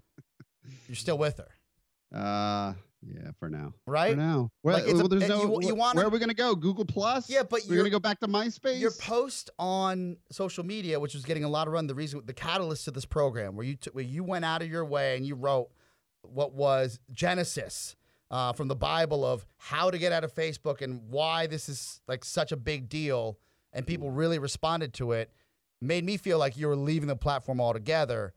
[0.87, 2.75] you're still with her, uh,
[3.05, 3.73] yeah, for now.
[3.87, 4.13] right?
[4.13, 4.51] For now.
[4.63, 5.61] Well, Like, well, there's uh, no.
[5.61, 6.55] you- you wanna- where are we gonna go?
[6.55, 7.29] Google Plus.
[7.29, 8.79] Yeah, but you're gonna go back to MySpace.
[8.81, 11.87] your post on social media, which was getting a lot of run.
[11.87, 14.69] The reason, the catalyst to this program, where you t- where you went out of
[14.71, 15.71] your way and you wrote
[16.23, 17.97] what was Genesis.
[18.31, 22.01] Uh, from the Bible of how to get out of Facebook and why this is
[22.09, 23.39] like such a big deal,
[23.75, 25.31] and people really responded to it,
[25.83, 28.33] made me feel like you were leaving the platform altogether.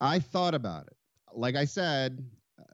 [0.00, 0.96] I thought about it.
[1.34, 2.24] Like I said,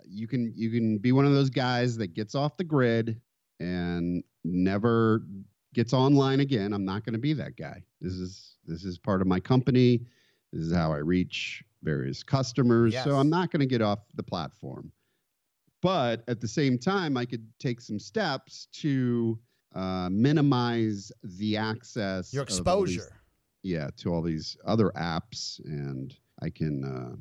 [0.09, 3.21] you can you can be one of those guys that gets off the grid
[3.61, 5.23] and never
[5.75, 6.73] gets online again.
[6.73, 7.83] I'm not going to be that guy.
[8.01, 10.01] This is this is part of my company.
[10.53, 12.93] This is how I reach various customers.
[12.95, 13.05] Yes.
[13.05, 14.91] So I'm not going to get off the platform.
[15.81, 19.39] But at the same time, I could take some steps to
[19.75, 22.57] uh, minimize the access, Your all these-
[22.97, 23.21] exposure.
[23.63, 27.17] yeah to all these other apps and i can uh,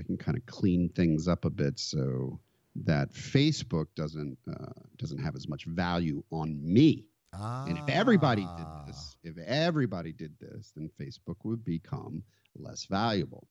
[0.00, 2.40] i can kind of clean things up a bit so
[2.74, 7.64] that facebook doesn't uh, doesn't have as much value on me Ah.
[7.68, 8.84] and if everybody did Ah.
[8.86, 12.22] this if everybody did this then facebook would become
[12.56, 13.46] less valuable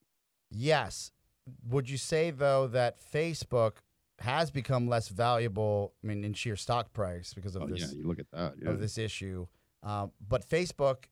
[0.52, 1.12] Yes.
[1.68, 3.74] Would you say though that Facebook
[4.18, 5.94] has become less valuable?
[6.02, 8.54] I mean, in sheer stock price because of oh this yeah you look at that
[8.60, 8.70] yeah.
[8.70, 9.46] of this issue.
[9.84, 11.04] Um, but Facebook,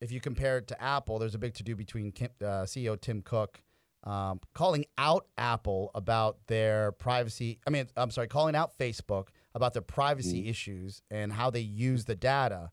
[0.00, 2.98] if you compare it to Apple, there's a big to do between Kim, uh, CEO
[3.00, 3.62] Tim Cook
[4.06, 7.58] um, calling out Apple about their privacy.
[7.66, 12.04] I mean, I'm sorry, calling out Facebook about their privacy issues and how they use
[12.04, 12.70] the data.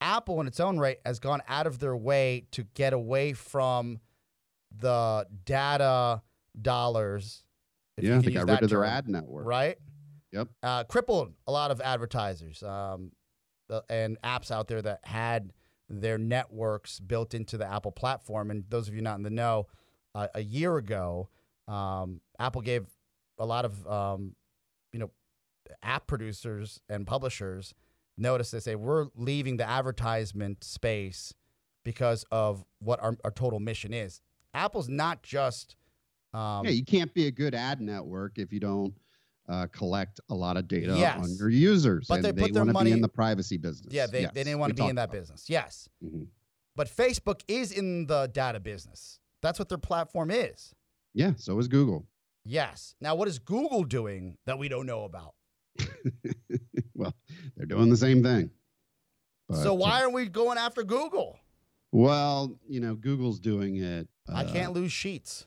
[0.00, 3.98] Apple, in its own right, has gone out of their way to get away from
[4.74, 6.22] the data
[6.60, 7.44] dollars.
[7.98, 9.76] yeah they got rid of their ad network right?
[10.32, 10.48] Yep.
[10.62, 13.12] Uh, crippled a lot of advertisers um,
[13.88, 15.52] and apps out there that had
[15.88, 18.50] their networks built into the Apple platform.
[18.50, 19.66] And those of you not in the know,
[20.16, 21.28] uh, a year ago,
[21.68, 22.86] um, Apple gave
[23.38, 24.34] a lot of um,
[24.92, 25.10] you know
[25.82, 27.74] app producers and publishers
[28.16, 28.50] notice.
[28.50, 31.34] They say we're leaving the advertisement space
[31.84, 34.20] because of what our, our total mission is.
[34.54, 35.76] Apple's not just
[36.32, 38.94] um, yeah you can't be a good ad network if you don't
[39.48, 42.62] uh, collect a lot of data on your users But and they they, put their
[42.62, 44.82] want to money- be in the privacy business Yeah, they, Yes, they didn't want to
[44.82, 45.44] be in that business.
[45.48, 45.88] Yes.
[46.04, 46.26] Mhm.
[46.74, 49.20] But Facebook is in the data business.
[49.46, 50.74] That's what their platform is.
[51.14, 52.06] yeah so is google
[52.46, 52.94] Yes.
[53.00, 55.34] Now, what is Google doing that we don't know about?
[56.94, 57.12] well,
[57.56, 58.50] they're doing the same thing.
[59.52, 61.38] so why uh, aren't we going after Google?
[61.92, 64.08] well, you know, Google's doing it.
[64.32, 65.46] I uh, can't lose sheets.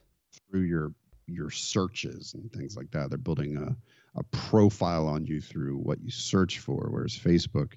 [0.51, 0.93] through your
[1.25, 3.09] your searches and things like that.
[3.09, 3.75] They're building a
[4.19, 7.73] a profile on you through what you search for, whereas Facebook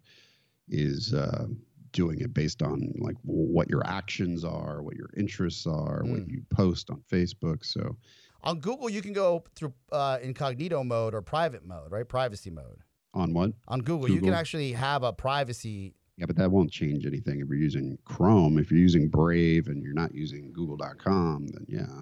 [0.68, 1.46] is uh,
[1.92, 6.30] doing it based on like what your actions are, what your interests are, what Mm.
[6.30, 7.64] you post on Facebook.
[7.64, 7.96] So
[8.44, 12.08] On Google, you can go through uh, incognito mode or private mode, right?
[12.08, 12.80] Privacy mode.
[13.14, 13.52] on what?
[13.68, 15.94] On Google, you can actually have a privacy.
[16.16, 18.58] Yeah, but that won't change anything if you're using Chrome.
[18.58, 22.00] If you're using Brave and you're not using Google.com, then yeah,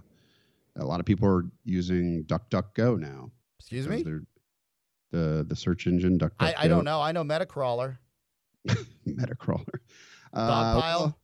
[0.77, 3.31] a lot of people are using DuckDuckGo now.
[3.59, 4.03] Excuse me?
[5.13, 6.35] The the search engine DuckDuckGo.
[6.41, 7.01] I, I don't know.
[7.03, 7.99] I know Metacrawler.
[9.21, 9.65] Metacrawler.
[10.33, 11.19] Uh, well,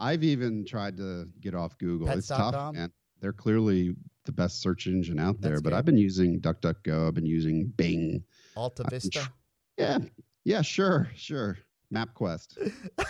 [0.00, 2.08] I've even tried to get off Google.
[2.10, 2.74] it's tough, Pets.com?
[2.74, 2.90] man.
[3.20, 5.76] They're clearly the best search engine out there, That's but good.
[5.76, 7.06] I've been using DuckDuckGo.
[7.06, 8.24] I've been using Bing.
[8.56, 9.10] Alta Vista.
[9.20, 9.28] tr-
[9.78, 9.98] Yeah,
[10.44, 11.58] yeah, sure, sure.
[11.94, 12.72] MapQuest.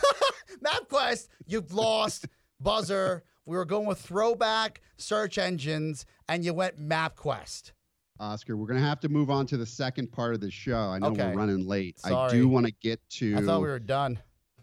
[0.63, 2.27] MapQuest, you've lost.
[2.61, 3.25] Buzzer.
[3.47, 7.73] We were going with throwback search engines, and you went MapQuest.
[8.21, 10.77] Oscar, we're gonna have to move on to the second part of the show.
[10.77, 11.29] I know Okay.
[11.31, 11.99] we're running late.
[11.99, 12.15] Sorry.
[12.31, 13.37] I do want to get to.
[13.37, 14.19] I thought we were done.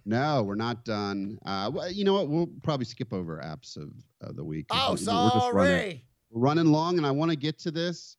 [0.05, 1.37] No, we're not done.
[1.45, 2.29] Uh, well, you know what?
[2.29, 3.89] We'll probably skip over apps of,
[4.21, 4.67] of the week.
[4.69, 6.05] Oh, we- we're running- sorry.
[6.29, 8.15] we're running long, and I want to get to this.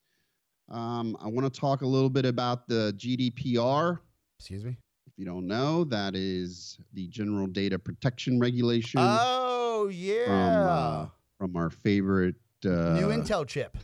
[0.68, 4.01] Um, I want to talk a little bit about the GDPR.
[4.39, 4.76] Excuse me.
[5.07, 10.24] If you don't know, that is the General Data Protection Regulation Oh from yeah.
[10.30, 11.09] uh,
[11.39, 12.34] from our favorite
[12.66, 13.78] uh, New Intel chip.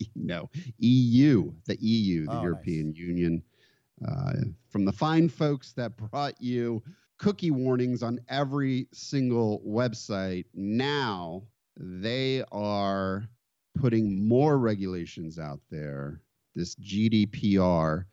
[0.14, 2.42] no EU, the EU, the Oh, nice.
[2.42, 3.42] European Union,
[4.06, 4.32] uh,
[4.68, 6.82] from the fine folks that brought you
[7.18, 10.44] cookie warnings on every single website.
[10.54, 11.42] Now
[11.76, 13.24] they are
[13.74, 16.20] putting more regulations out there.
[16.54, 18.04] This GDPR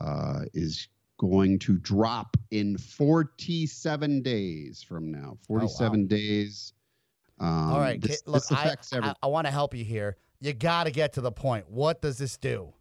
[0.00, 5.36] uh, is going to drop in 47 days from now.
[5.46, 6.72] 47 days.
[7.38, 10.16] Um, All right, look, I, I, I want to help you here.
[10.40, 11.68] You got to get to the point.
[11.70, 12.72] What does this do?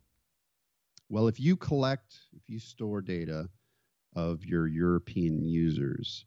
[1.09, 3.49] Well, if you collect, if you store data
[4.15, 6.25] of your European users,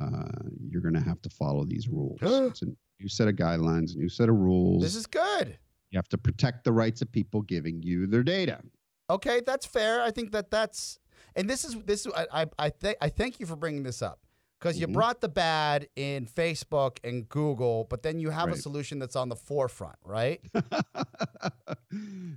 [0.00, 0.28] uh,
[0.68, 2.18] you're going to have to follow these rules.
[2.22, 2.66] it's a
[3.00, 4.82] new set of guidelines, a new set of rules.
[4.82, 5.56] This is good.
[5.90, 8.60] you have to protect the rights of people giving you their data.
[9.08, 10.02] Okay, that's fair.
[10.02, 10.98] I think that that's
[11.36, 12.06] and this is this.
[12.14, 14.18] I I I, th- I thank you for bringing this up
[14.58, 14.92] because you Mhm.
[14.94, 19.28] brought the bad in Facebook and Google, but then you have a solution that's on
[19.28, 20.40] the forefront, right?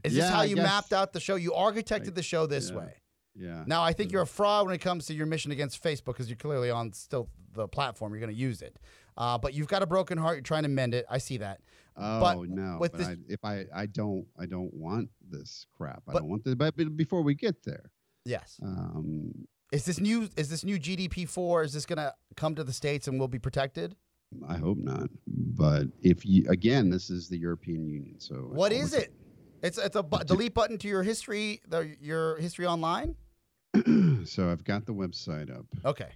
[0.03, 1.35] Is this Yeah, how you mapped out the show?
[1.35, 2.77] You architected I- the show this yeah.
[2.77, 2.93] way.
[3.35, 3.63] Yeah.
[3.67, 6.29] Now I think you're a fraud when it comes to your mission against Facebook because
[6.29, 8.11] you're clearly on still the platform.
[8.13, 8.77] You're going to use it,
[9.17, 10.35] uh, but you've got a broken heart.
[10.35, 11.05] You're trying to mend it.
[11.09, 11.61] I see that.
[11.95, 12.77] Oh but no!
[12.79, 16.03] with But this- I, if I, I don't, I don't want this crap.
[16.07, 16.55] I don't want the.
[16.55, 17.91] But but before we get there,
[18.25, 18.59] Yes.
[18.61, 19.31] um,
[19.71, 20.29] Is this new?
[20.35, 21.63] Is this new GDP four?
[21.63, 23.95] Is this going to come to the states and we'll be protected?
[24.47, 25.09] I hope not.
[25.27, 28.19] But if you, again, this is the European Union.
[28.19, 29.13] So what is it?
[29.61, 33.15] It's it's a bu- delete button to your history, the, your history online.
[34.25, 35.65] so I've got the website up.
[35.85, 36.09] Okay,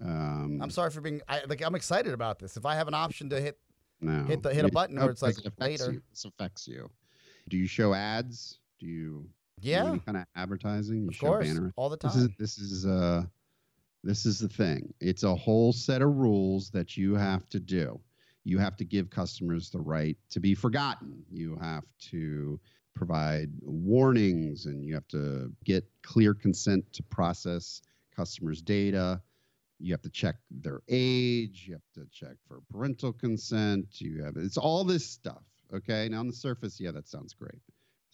[0.00, 1.20] Um, I'm sorry for being.
[1.28, 2.56] I, like I'm excited about this.
[2.56, 3.58] If I have an option to hit,
[4.00, 5.92] no, hit the- hit a button where it's like it affects later.
[5.92, 6.02] You.
[6.10, 6.90] This affects you.
[7.48, 8.58] Do you show ads?
[8.80, 9.28] Do you
[9.62, 11.02] yeah, any kind of advertising?
[11.02, 13.24] You of show course, banner all the time This is this is uh
[14.04, 14.92] this is the thing.
[15.00, 18.00] It's a whole set of rules that you have to do.
[18.44, 21.24] You have to give customers the right to be forgotten.
[21.30, 22.60] You have to
[22.94, 27.82] provide warnings and you have to get clear consent to process
[28.14, 29.20] customers' data.
[29.80, 34.36] You have to check their age, you have to check for parental consent, you have
[34.36, 35.44] it's all this stuff.
[35.72, 36.08] Okay.
[36.08, 37.60] Now on the surface, yeah, that sounds great.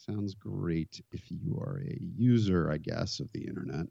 [0.06, 3.86] Sounds great if you are a user, I guess, of the internet.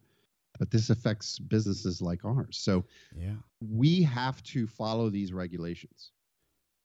[0.60, 2.58] But this affects businesses like ours.
[2.62, 2.86] So
[3.18, 3.34] yeah.
[3.60, 6.12] we have to follow these regulations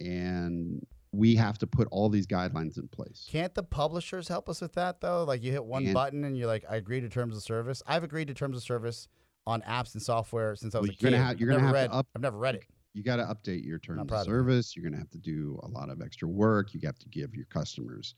[0.01, 3.27] and we have to put all these guidelines in place.
[3.31, 5.25] Can't the publishers help us with that though?
[5.25, 7.83] Like you hit one And- button and you're like, I agree to terms of service.
[7.87, 9.09] I've agreed to terms of service
[9.47, 11.17] on apps and software since I was Well, a you're kid.
[11.17, 11.91] gonna have- you're gonna never have read.
[11.91, 12.65] to up- I've never read it.
[12.95, 14.75] You got to update your terms of of service.
[14.75, 16.75] You're going to have to do a lot of extra work.
[16.75, 18.15] You have to give your customers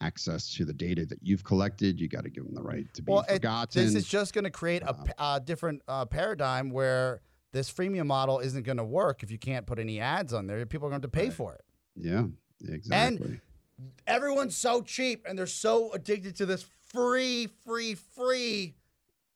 [0.00, 2.00] access to the data that you've collected.
[2.00, 3.82] You got to give them the right to be Well, it, forgotten.
[3.84, 7.20] this is just going to create a Uh, uh, different uh, paradigm where
[7.52, 10.64] this freemium model isn't going to work if you can't put any ads on there.
[10.66, 11.32] People are going to pay Right.
[11.32, 11.64] for it.
[11.96, 12.26] yeah,
[12.68, 13.26] exactly.
[13.26, 18.74] And everyone's so cheap and they're so addicted to this free, free, free.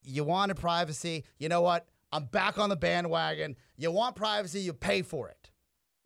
[0.02, 1.24] You wanted privacy.
[1.38, 1.88] You know what?
[2.12, 3.56] I'm back on the bandwagon.
[3.76, 5.50] You want privacy, you pay for it.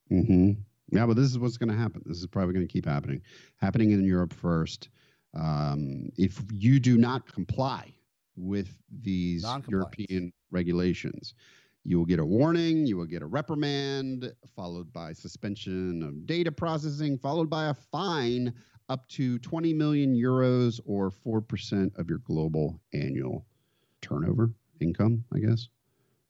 [0.09, 0.38] hmm
[0.91, 2.03] Yeah, but this is what's going to happen.
[2.07, 3.20] This is probably going to keep happening.
[3.57, 4.89] Happening in Europe first.
[5.34, 7.93] Um, if you do not comply
[8.36, 8.70] with
[9.03, 11.34] these European regulations,
[11.84, 16.53] you will get a warning, you will get a reprimand, followed by suspension of data
[16.53, 18.53] processing, followed by a fine
[18.89, 23.47] up to 20 million euros or 4% of your global annual
[24.01, 25.68] turnover income, I guess.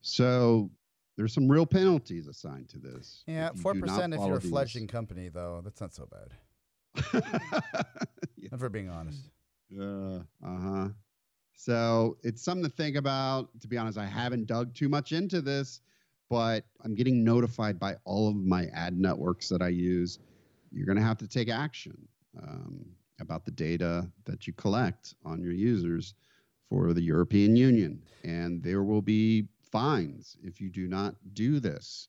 [0.00, 0.70] So
[1.18, 3.24] there's some real penalties assigned to this.
[3.26, 5.60] Yeah, four percent if you're a fledgling company, though.
[5.64, 7.12] That's not so bad.
[8.36, 8.48] yeah.
[8.52, 9.28] If we're being honest.
[9.68, 10.20] Yeah.
[10.42, 10.88] Uh huh.
[11.54, 13.48] So it's something to think about.
[13.60, 15.80] To be honest, I haven't dug too much into this,
[16.30, 20.20] but I'm getting notified by all of my ad networks that I use.
[20.70, 21.98] You're going to have to take action
[22.40, 22.86] um,
[23.20, 26.14] about the data that you collect on your users
[26.68, 32.08] for the European Union, and there will be fines if you do not do this.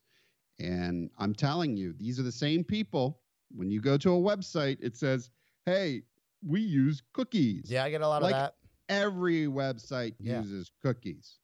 [0.60, 3.20] And I'm telling you, these are the same people.
[3.52, 5.30] When you go to a website, it says,
[5.66, 6.04] "Hey,
[6.46, 8.56] we use cookies." Yeah, I get a lot Like- of that.
[8.90, 10.42] every website Yeah.
[10.42, 11.40] uses cookies.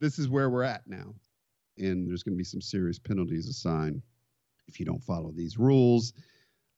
[0.00, 1.14] This is where we're at now.
[1.78, 4.02] And there's going to be some serious penalties assigned
[4.68, 6.12] if you don't follow these rules.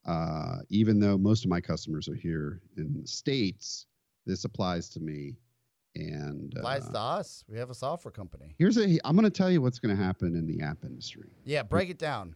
[0.04, 3.86] Uh, even though most of my customers are here in the States,
[4.26, 5.36] this applies to me.
[5.94, 7.44] And uh, to us.
[7.48, 8.54] We have a software company.
[8.58, 11.30] here's a, I'm going to tell you what's going to happen in the app industry.
[11.44, 12.34] Yeah, break it down.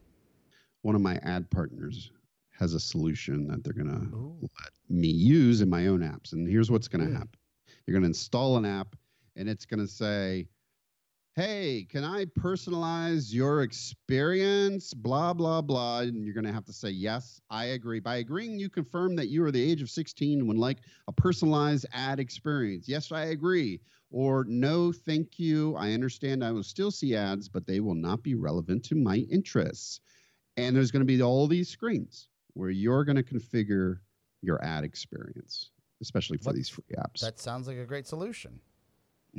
[0.82, 2.10] One of my ad partners
[2.58, 6.32] has a solution that they're going to let me use in my own apps.
[6.32, 7.38] And here's what's going to happen
[7.86, 8.96] you're going to install an app,
[9.36, 10.46] and it's going to say,
[11.36, 14.94] Hey, can I personalize your experience?
[14.94, 16.00] Blah, blah, blah.
[16.00, 18.00] And you're going to have to say, Yes, I agree.
[18.00, 20.78] By agreeing, you confirm that you are the age of 16 and would like
[21.08, 22.88] a personalized ad experience.
[22.88, 23.80] Yes, I agree.
[24.10, 25.76] Or no, thank you.
[25.76, 29.16] I understand I will still see ads, but they will not be relevant to my
[29.30, 30.00] interests.
[30.56, 33.98] And there's going to be all these screens where you're going to configure
[34.40, 35.70] your ad experience,
[36.00, 37.20] especially for What- these free apps.
[37.20, 38.58] That sounds like a great solution.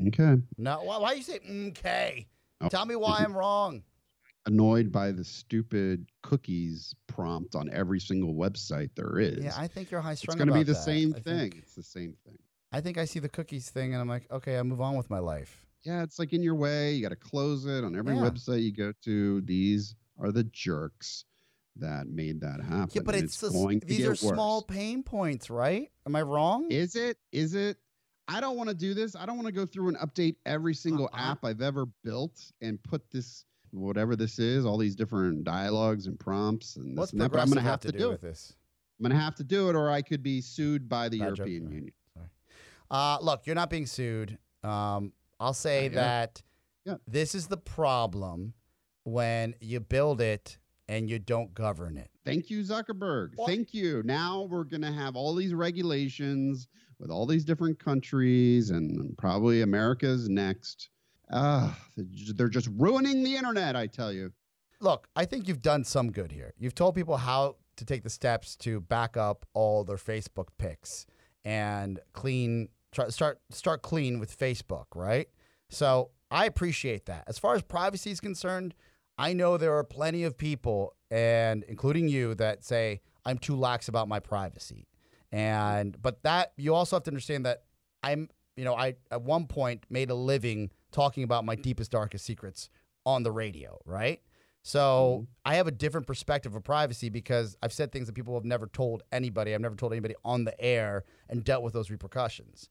[0.08, 0.36] Okay.
[0.58, 1.40] No, why, why you say
[1.70, 2.28] okay?
[2.62, 3.84] Oh, Tell me why I'm wrong.
[4.46, 9.44] Annoyed by the stupid cookies prompt on every single website there is.
[9.44, 10.36] Yeah, I think you're high strung.
[10.36, 10.84] it's going to be the that.
[10.84, 11.40] same I thing.
[11.52, 12.38] think- It's the same thing.
[12.72, 15.10] I think I see the cookies thing, and I'm like, okay, I move on with
[15.10, 15.66] my life.
[15.84, 16.94] Yeah, it's like in your way.
[16.94, 18.22] You got to close it on every Yeah.
[18.22, 19.42] website you go to.
[19.42, 21.24] These are the jerks
[21.78, 22.90] that made that happen.
[22.94, 25.90] Yeah, but it's, the s- going to these are small pain points, right?
[26.06, 26.70] Am I wrong?
[26.72, 27.18] Is it?
[27.32, 27.78] Is it?
[28.28, 29.16] I don't want to do this.
[29.16, 31.32] I don't want to go through and update every single Uh-uh.
[31.32, 36.20] app I've ever built and put this whatever this is, all these different dialogues and
[36.20, 37.32] prompts and this What's and that.
[37.32, 38.28] But I'm going to have to do with it.
[38.28, 38.56] this?
[39.00, 41.30] I'm going to have to do it, or I could be sued by the Bad
[41.30, 41.38] joke.
[41.40, 41.76] European Sorry.
[41.76, 41.94] Union.
[42.90, 44.38] Uh, look, you're not being sued.
[44.64, 45.90] Um, I'll say yeah.
[45.96, 46.42] that
[46.86, 46.96] Yeah.
[47.08, 48.54] this is the problem
[49.04, 50.58] when you build it
[50.88, 52.10] and you don't govern it.
[52.24, 53.32] Thank you, Zuckerberg.
[53.36, 53.48] What?
[53.48, 54.02] Thank you.
[54.04, 56.68] Now we're going to have all these regulations
[57.00, 60.90] with all these different countries, and probably America's next.
[61.32, 61.78] Ah,
[62.36, 64.32] they're just ruining the internet, I tell you.
[64.80, 66.54] Look, I think you've done some good here.
[66.58, 71.06] You've told people how to take the steps to back up all their Facebook pics
[71.46, 75.28] and clean try, start start clean with Facebook, right?
[75.70, 77.24] So I appreciate that.
[77.28, 78.74] As far as privacy is concerned,
[79.18, 83.88] I know there are plenty of people, and including you, that say I'm too lax
[83.88, 84.88] about my privacy.
[85.32, 87.64] And but that you also have to understand that
[88.04, 92.26] I'm, you know, I at one point made a living talking about my deepest darkest
[92.26, 92.70] secrets
[93.06, 94.22] on the radio, right?
[94.64, 95.32] So mm-hmm.
[95.46, 98.68] I have a different perspective of privacy because I've said things that people have never
[98.68, 99.54] told anybody.
[99.54, 102.70] I've never told anybody on the air and dealt with those repercussions.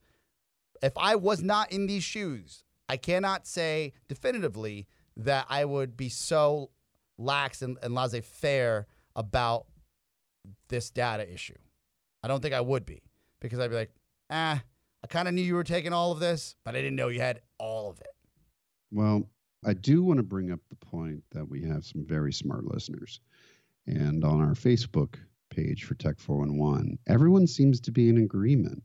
[0.82, 4.86] If I was not in these shoes, I cannot say definitively
[5.18, 6.70] that I would be so
[7.18, 9.66] lax and, and laissez faire about
[10.68, 11.54] this data issue.
[12.22, 13.02] I don't think I would be
[13.40, 13.92] because I'd be like,
[14.30, 14.62] ah,
[15.02, 17.20] I kind of knew you were taking all of this, but I didn't know you
[17.20, 18.08] had all of it.
[18.90, 19.28] Well,
[19.64, 23.20] I do want to bring up the point that we have some very smart listeners.
[23.86, 25.14] And on our Facebook
[25.50, 28.82] page for Tech 411, everyone seems to be in agreement.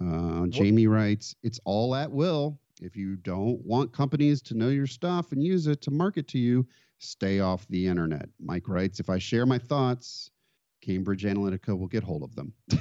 [0.00, 2.58] Uh, Jamie writes, It's all at will.
[2.80, 6.38] If you don't want companies to know your stuff and use it to market to
[6.38, 6.66] you,
[6.98, 8.28] stay off the internet.
[8.40, 10.30] Mike writes, If I share my thoughts,
[10.80, 12.52] Cambridge Analytica will get hold of them.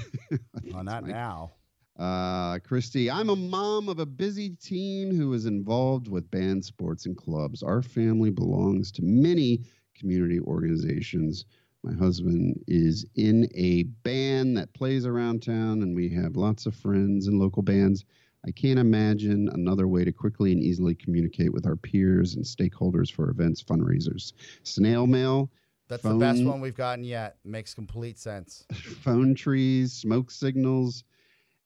[0.63, 1.05] It's not Mike.
[1.05, 1.53] now.
[1.97, 7.05] Uh, Christy, I'm a mom of a busy teen who is involved with band sports
[7.05, 7.63] and clubs.
[7.63, 9.63] Our family belongs to many
[9.95, 11.45] community organizations.
[11.83, 16.75] My husband is in a band that plays around town, and we have lots of
[16.75, 18.03] friends in local bands.
[18.47, 23.11] I can't imagine another way to quickly and easily communicate with our peers and stakeholders
[23.11, 24.31] for events, fundraisers.
[24.63, 25.51] Snail mail,
[25.89, 27.37] That's the best one we've gotten yet.
[27.43, 28.65] Makes complete sense.
[29.01, 31.03] phone trees, smoke signals.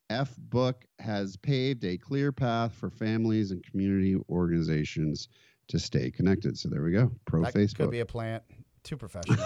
[0.09, 5.29] F Book has paved a clear path for families and community organizations
[5.67, 6.57] to stay connected.
[6.57, 7.11] So there we go.
[7.25, 7.75] Pro that Facebook.
[7.75, 8.43] could be a plant.
[8.83, 9.37] Too professional.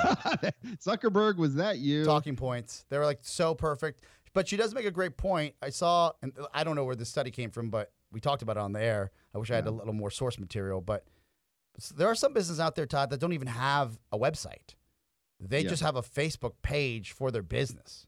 [0.81, 2.05] Zuckerberg, was that you?
[2.05, 2.85] Talking points.
[2.89, 4.05] They were like so perfect.
[4.35, 5.55] But she does make a great point.
[5.61, 8.57] I saw, and I don't know where this study came from, but we talked about
[8.57, 9.11] it on the air.
[9.33, 10.81] I wish I had a little more source material.
[10.81, 11.05] But
[11.95, 14.75] there are some businesses out there, Todd, that don't even have a website.
[15.39, 15.69] They Yeah.
[15.69, 18.07] just have a Facebook page for their business.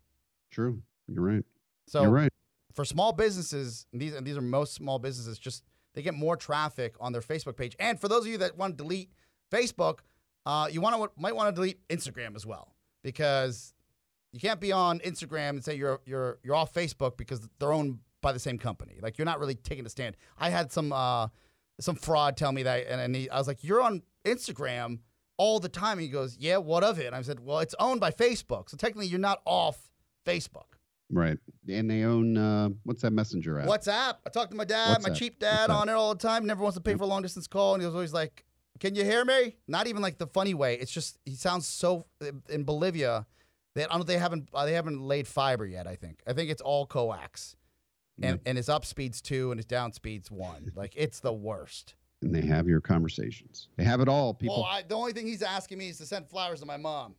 [0.51, 0.83] True.
[1.07, 1.45] You're right.
[1.87, 2.33] So You're right.
[2.73, 5.63] for small businesses, and these and these are most small businesses, just
[5.93, 7.75] they get more traffic on their Facebook page.
[7.79, 9.11] And for those of you that want to delete
[9.49, 9.99] Facebook,
[10.45, 13.73] uh, you want to might want to delete Instagram as well because
[14.37, 17.99] you can't be on Instagram and say you're you're you're off Facebook because they're owned
[18.21, 18.99] by the same company.
[19.01, 20.15] Like you're not really taking a stand.
[20.37, 21.29] I had some uh,
[21.79, 24.99] some fraud tell me that, and, and he, I was like, "You're on Instagram
[25.37, 27.73] all the time." And he goes, "Yeah, what of it?" And I said, "Well, it's
[27.79, 29.89] owned by Facebook, so technically you're not off
[30.25, 30.77] Facebook."
[31.09, 31.37] Right.
[31.69, 33.67] And they own, uh, what's that messenger app?
[33.69, 34.15] WhatsApp.
[34.25, 35.81] I talk to my dad, my cheap dad WhatsApp.
[35.81, 36.45] on it all the time.
[36.45, 38.45] Never wants to pay for a long distance call, and he was always like,
[38.79, 40.75] "Can you hear me?" Not even like the funny way.
[40.75, 42.05] It's just he sounds so
[42.49, 43.25] in Bolivia.
[43.77, 44.07] They I don't.
[44.07, 44.49] They haven't.
[44.51, 45.85] Uh, they haven't laid fiber yet.
[45.85, 46.21] I think.
[46.25, 47.55] I think it's all coax,
[48.19, 50.71] and and his up speeds two and his down speeds one.
[50.75, 51.93] like it's the worst.
[52.23, 53.67] And they have your conversations.
[53.77, 54.63] They have it all, people.
[54.63, 57.13] Well, I, the only thing he's asking me is to send flowers to my mom.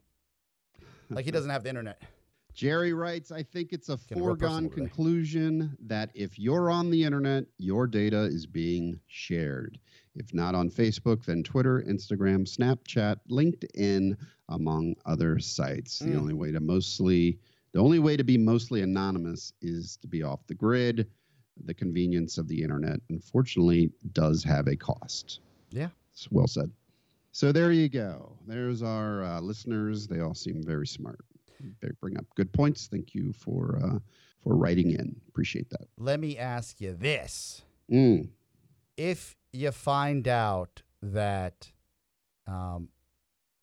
[1.09, 2.03] Like he doesn't have the internet.
[2.55, 4.75] Jerry writes, I think it's a real foregone today.
[4.75, 9.79] conclusion that if you're on the internet, your data is being shared.
[10.17, 14.17] If not on Facebook, then Twitter, Instagram, Snapchat, LinkedIn,
[14.49, 15.99] among other sites.
[15.99, 16.19] The Mm.
[16.21, 17.39] only way to mostly
[17.73, 21.07] the only way to be mostly anonymous is to be off the grid.
[21.65, 25.41] The convenience of the internet, unfortunately, does have a cost.
[25.71, 25.91] Yeah.
[26.13, 26.71] It's well said.
[27.33, 28.33] So there you go.
[28.47, 30.07] There's our uh, listeners.
[30.07, 31.21] They all seem very smart.
[31.83, 32.87] They bring up good points.
[32.87, 33.99] Thank you for uh,
[34.43, 35.21] for writing in.
[35.29, 35.89] Appreciate that.
[35.99, 38.31] Let me ask you this: Mm.
[38.97, 41.71] If you find out that
[42.47, 42.89] um,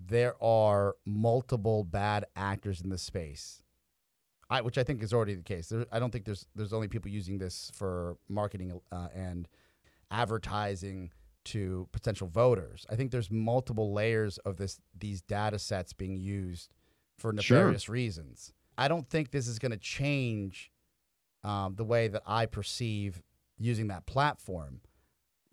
[0.07, 3.61] there are multiple bad actors in the space,
[4.49, 5.69] I, which I think is already the case.
[5.69, 9.47] There, I don't think there's there's only people using this for marketing uh, and
[10.11, 11.11] advertising
[11.45, 12.85] to potential voters.
[12.89, 16.73] I think there's multiple layers of this these data sets being used
[17.17, 17.57] for Sure.
[17.57, 18.53] nefarious reasons.
[18.77, 20.71] I don't think this is going to change
[21.43, 23.21] um, the way that I perceive
[23.57, 24.81] using that platform.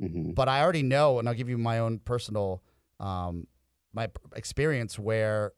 [0.01, 2.63] hmm But I already know, and I'll give you my own personal
[2.99, 3.47] um,
[3.93, 5.53] my experience where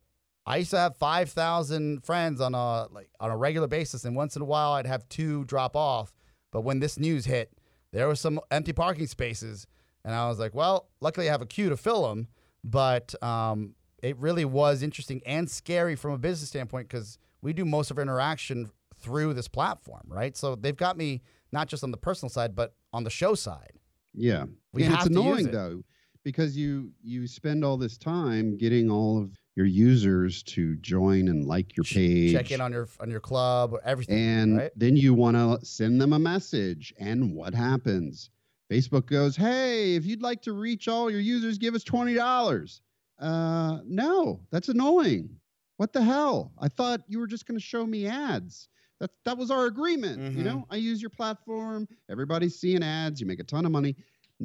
[0.47, 4.15] I used to have five thousand friends on a like on a regular basis, and
[4.17, 6.13] once in a while I'd have two drop off.
[6.53, 7.53] But when this news hit,
[7.93, 9.67] there was some empty parking spaces,
[10.05, 12.29] and I was like, well, luckily I have a queue to fill them.
[12.63, 17.65] But um, it really was interesting and scary from a business standpoint because we do
[17.65, 20.37] most of our interaction through this platform, right?
[20.37, 21.23] So they've got me
[21.53, 23.73] not just on the personal side, but on the show side.
[24.15, 25.53] Yeah, We and it's annoying it.
[25.53, 25.83] though
[26.25, 31.45] because you you spend all this time getting all of your users to join and
[31.45, 32.33] like your page.
[32.33, 34.73] check in on your on your club or everything and right?
[34.75, 38.31] then you want to send them a message and what happens?
[38.73, 42.81] Facebook goes hey if you'd like to reach all your users give us $20
[43.21, 45.29] uh no that's annoying.
[45.77, 46.53] What the hell?
[46.59, 48.69] I thought you were just going to show me ads.
[49.01, 50.45] That that was our agreement you Mhm.
[50.47, 50.67] know?
[50.71, 53.95] I use your platform everybody's seeing ads you make a ton of money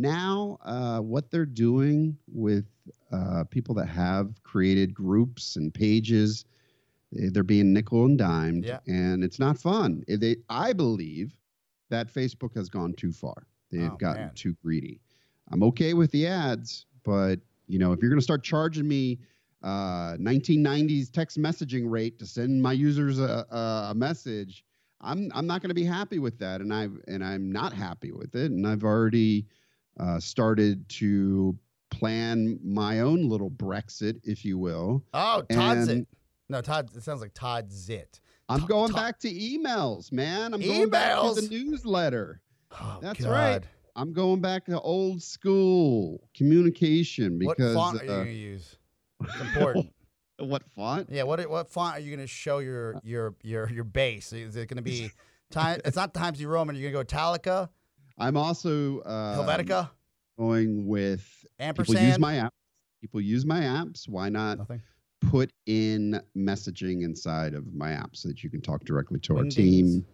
[0.01, 2.65] now uh, what they're doing with
[3.11, 6.45] uh, people that have created groups and pages
[7.19, 8.79] eh, they're being nickel and dimed Yeah.
[8.87, 11.37] and it's not fun Eh, they, i believe
[11.89, 14.31] that facebook has gone too far they've Oh, gotten man.
[14.35, 15.01] too greedy
[15.51, 19.19] i'm okay with the ads but you know if you're going to start charging me
[19.63, 24.63] uh, 1990s text messaging rate to send my users a, a, a message
[25.01, 28.11] i'm i'm not going to be happy with that and i and i'm not happy
[28.11, 29.45] with it and i've already
[29.99, 31.57] uh, started to
[31.91, 36.07] plan my own little brexit if you will oh todd zit and-
[36.49, 38.19] no todd it sounds like todd zit
[38.51, 40.55] I'm To- going to- back to emails, man.
[40.55, 42.41] I'm going back to the newsletter.
[42.81, 43.29] oh, That's God.
[43.31, 43.63] right.
[43.95, 48.75] I'm going back to old school communication what because font are you uh, gonna use
[49.23, 49.93] it's important
[50.39, 51.09] what font?
[51.11, 54.67] yeah what what font are you gonna show your your your your base is it
[54.67, 55.11] gonna be
[55.51, 57.69] time it's not times new roman you're gonna go Italica,
[58.19, 59.89] I'm also uh, helvetica
[60.37, 62.53] going with people use my app.
[63.01, 64.07] People use my apps.
[64.07, 64.81] Why not nothing
[65.21, 69.43] put in messaging inside of my app so that you can talk directly to our
[69.43, 69.55] Wingdings.
[69.55, 70.05] team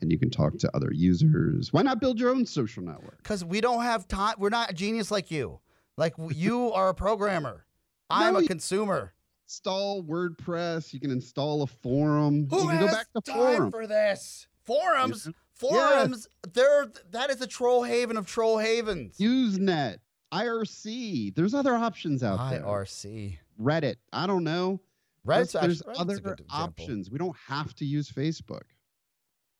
[0.00, 1.72] and you can talk to other users?
[1.72, 3.18] Why not build your own social network?
[3.22, 5.60] because we don't have time we're not a genius like you
[5.96, 7.66] like you are a programmer
[8.10, 9.12] i'm No, a consumer
[9.48, 10.92] Install WordPress.
[10.92, 12.48] You can install a forum.
[12.50, 13.70] Who you can has go back to time forum.
[13.70, 14.48] for this?
[14.64, 15.28] Forums.
[15.56, 16.28] Forums.
[16.52, 19.18] They're that is a troll haven of troll havens.
[19.18, 19.98] Usenet,
[20.32, 21.34] IRC.
[21.34, 22.62] There's other options out there.
[22.62, 23.38] IRC.
[23.60, 23.96] Reddit.
[24.12, 24.80] I don't know.
[25.26, 27.10] Reddit's there's other options.
[27.10, 28.62] We don't have to use Facebook.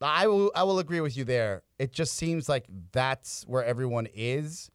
[0.01, 0.53] I will.
[0.55, 1.62] I will agree with you there.
[1.78, 4.70] It just seems like that's where everyone is,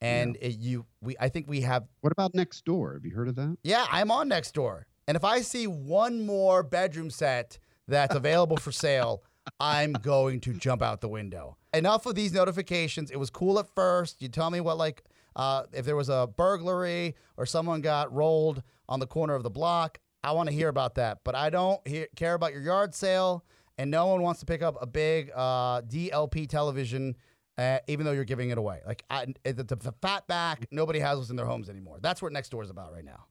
[0.00, 0.86] and it, you.
[1.00, 1.16] We.
[1.18, 1.84] I think we have.
[2.00, 2.94] What about Nextdoor?
[2.94, 3.56] Have you heard of that?
[3.64, 7.58] Yeah, I'm on Nextdoor, and if I see one more bedroom set
[7.88, 9.24] that's available for sale,
[9.58, 11.56] I'm going to jump out the window.
[11.72, 13.10] Enough of these notifications.
[13.10, 14.22] It was cool at first.
[14.22, 15.02] You tell me what like
[15.36, 19.50] uh, if there was a burglary or someone got rolled on the corner of the
[19.50, 19.98] block.
[20.22, 23.44] I want to hear about that, but I don't hear, care about your yard sale,
[23.78, 27.16] and no one wants to pick up a big uh, DLP television.
[27.56, 31.18] Uh, even though you're giving it away, like I, the, the, fat back, nobody has
[31.18, 31.98] those in their homes anymore.
[32.00, 33.26] That's what Nextdoor is about right now.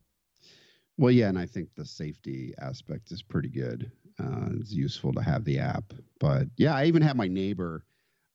[0.97, 3.91] Well, yeah, and I think the safety aspect is pretty good.
[4.19, 7.85] Uh, it's useful to have the app, but yeah, I even had my neighbor.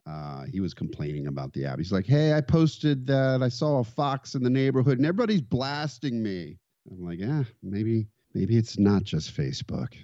[0.07, 1.79] Uh, he was complaining about the app.
[1.79, 5.41] He's like, "Hey, I posted that I saw a fox in the neighborhood, and everybody's
[5.41, 6.59] blasting me."
[6.91, 9.95] I'm like, "Yeah, maybe, maybe it's not just Facebook.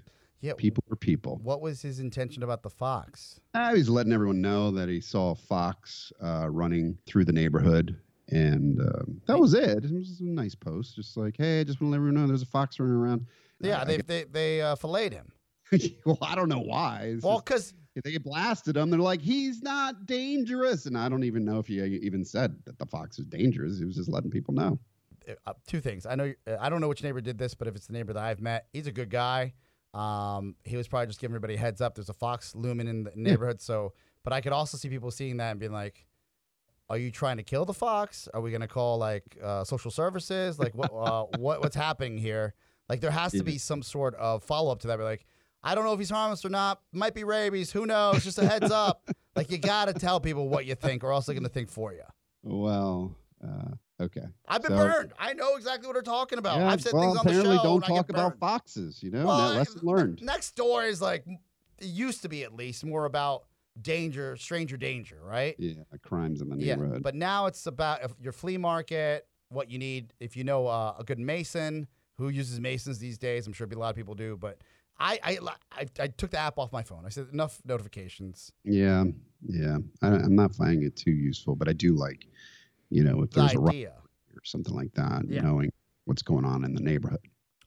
[0.41, 3.41] Yeah, People are people." What was his intention about the fox?
[3.53, 7.95] Uh, he's letting everyone know that he saw a fox uh, running through the neighborhood,
[8.29, 9.85] and um, that was it.
[9.85, 12.27] It was a nice post, just like, "Hey, I just want to let everyone know
[12.27, 13.27] there's a fox running around."
[13.61, 15.31] Yeah, Uh, they they they uh, filleted him.
[16.05, 17.13] well, I don't know why.
[17.15, 20.87] It's Well, because they blasted him, they're like, he's not dangerous.
[20.87, 23.79] And I don't even know if he even said that the fox is dangerous.
[23.79, 24.79] He was just letting people know.
[25.47, 26.07] uh, two things.
[26.07, 28.13] I know uh, I don't know which neighbor did this, but if it's the neighbor
[28.13, 29.55] that I've met, he's a good guy.
[29.93, 31.95] Um, he was probably just giving everybody a heads up.
[31.95, 33.61] There's a fox looming in the neighborhood.
[33.61, 33.93] So,
[34.23, 36.07] but I could also see people seeing that and being like,
[36.89, 38.29] "Are you trying to kill the fox?
[38.33, 40.59] Are we gonna call like uh, social services?
[40.59, 42.55] Like what uh, what what's happening here?"
[42.89, 44.99] Like there has to be some sort of follow up to that.
[44.99, 45.25] Be like,
[45.63, 46.81] I don't know if he's harmless or not.
[46.93, 47.71] Might be rabies.
[47.73, 48.25] Who knows?
[48.25, 49.03] Just a heads up.
[49.37, 51.71] Like you got to tell people what you think, or else they're going to think
[51.71, 52.03] for you.
[52.43, 54.25] Well, uh, okay.
[54.49, 55.13] I've been So- burned.
[55.19, 56.59] I know exactly what they're talking about.
[56.59, 57.63] Yeah, I've said well, things on the apparently show.
[57.63, 59.03] don't and I get talk about foxes.
[59.05, 60.21] You know, Well, lesson learned.
[60.23, 63.45] Next door is like it used to be at least more about
[63.81, 65.55] danger, stranger danger, right?
[65.59, 67.03] Yeah, crimes in the Yeah, neighborhood.
[67.05, 70.13] but now it's about your flea market, what you need.
[70.19, 71.87] If you know uh, a good mason
[72.17, 74.37] who uses masons these days, I'm sure a lot of people do.
[74.37, 74.59] But
[75.01, 75.39] I, I,
[75.73, 77.05] I, I took the app off my phone.
[77.07, 78.53] I said enough notifications.
[78.65, 79.05] yeah,
[79.49, 79.79] yeah.
[80.03, 82.27] I, I'm not finding it too useful, but I do like,
[82.91, 83.93] you know, if The there's a riot idea.
[84.37, 85.41] or something like that, Yeah.
[85.41, 85.71] knowing
[86.05, 87.21] what's going on in the neighborhood.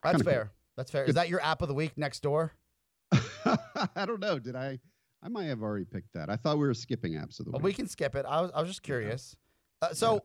[0.04, 0.32] That's Kinda cool.
[0.34, 0.52] fair.
[0.78, 1.06] That's fair.
[1.06, 2.54] Is that your app of the week next door?
[3.12, 4.38] I don't know.
[4.40, 4.80] Did I?
[5.24, 6.30] I might have already picked that.
[6.30, 7.64] I thought we were skipping apps of the Well, week.
[7.64, 8.26] we can skip it.
[8.28, 9.36] I was, I was just curious.
[9.82, 10.22] Uh, so,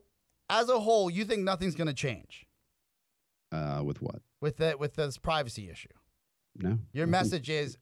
[0.49, 2.45] as a whole, you think nothing's going to change
[3.51, 4.21] Uh, with what?
[4.41, 5.89] with the, with this privacy issue?
[6.59, 6.77] No.
[6.93, 7.11] Your nothing.
[7.11, 7.77] message is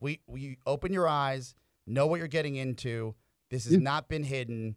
[0.00, 1.54] we we open your eyes,
[1.86, 3.14] know what you're getting into.
[3.50, 3.78] This has Yeah.
[3.80, 4.76] not been hidden.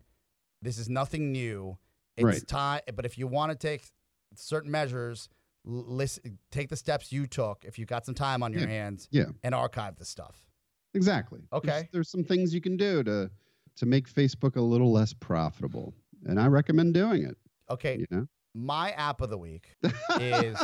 [0.61, 1.77] This is nothing new.
[2.17, 2.47] It's Right.
[2.47, 3.91] time but if you want to take
[4.35, 5.29] certain measures,
[5.63, 8.67] listen take the steps you took if you've got some time on your Yeah.
[8.67, 9.25] hands Yeah.
[9.43, 10.45] and archive the stuff.
[10.93, 11.39] Exactly.
[11.51, 11.89] There's- Okay.
[11.91, 13.29] There's, some things you can do to
[13.75, 15.93] to make Facebook a little less profitable,
[16.25, 17.37] and I recommend doing it.
[17.69, 18.27] Okay, You know.
[18.55, 19.75] my app of the week
[20.19, 20.57] is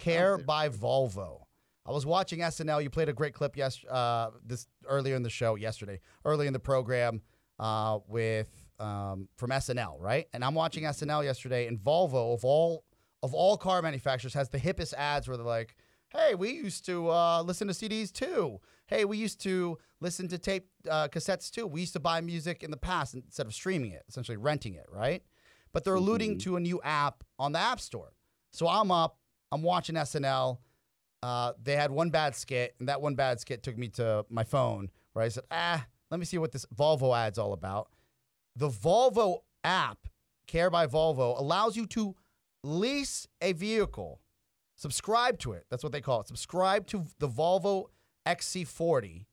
[0.00, 1.41] Care by Volvo.
[1.84, 2.82] I was watching SNL.
[2.82, 6.52] You played a great clip yes, uh, this earlier in the show yesterday, early in
[6.52, 7.22] the program
[7.58, 10.26] uh, with um, from SNL, right?
[10.32, 12.84] And I'm watching SNL yesterday, and Volvo of all
[13.22, 15.76] of all car manufacturers has the hippest ads where they're like,
[16.08, 18.60] "Hey, we used to uh, listen to CDs too.
[18.86, 21.66] Hey, we used to listen to tape uh, cassettes too.
[21.66, 24.86] We used to buy music in the past instead of streaming it, essentially renting it,
[24.90, 25.22] right?"
[25.72, 28.12] But they're alluding to a new app on the App Store.
[28.50, 29.18] So I'm up,
[29.50, 30.58] I'm watching SNL.
[31.22, 34.42] Uh, they had one bad skit, and that one bad skit took me to my
[34.44, 37.88] phone where I said, ah, let me see what this Volvo ad's all about.
[38.56, 40.08] The Volvo app,
[40.46, 42.14] Care by Volvo, allows you to
[42.64, 44.20] lease a vehicle,
[44.76, 45.66] subscribe to it.
[45.70, 46.28] That's what they call it.
[46.28, 47.86] Subscribe to the Volvo
[48.26, 49.26] XC40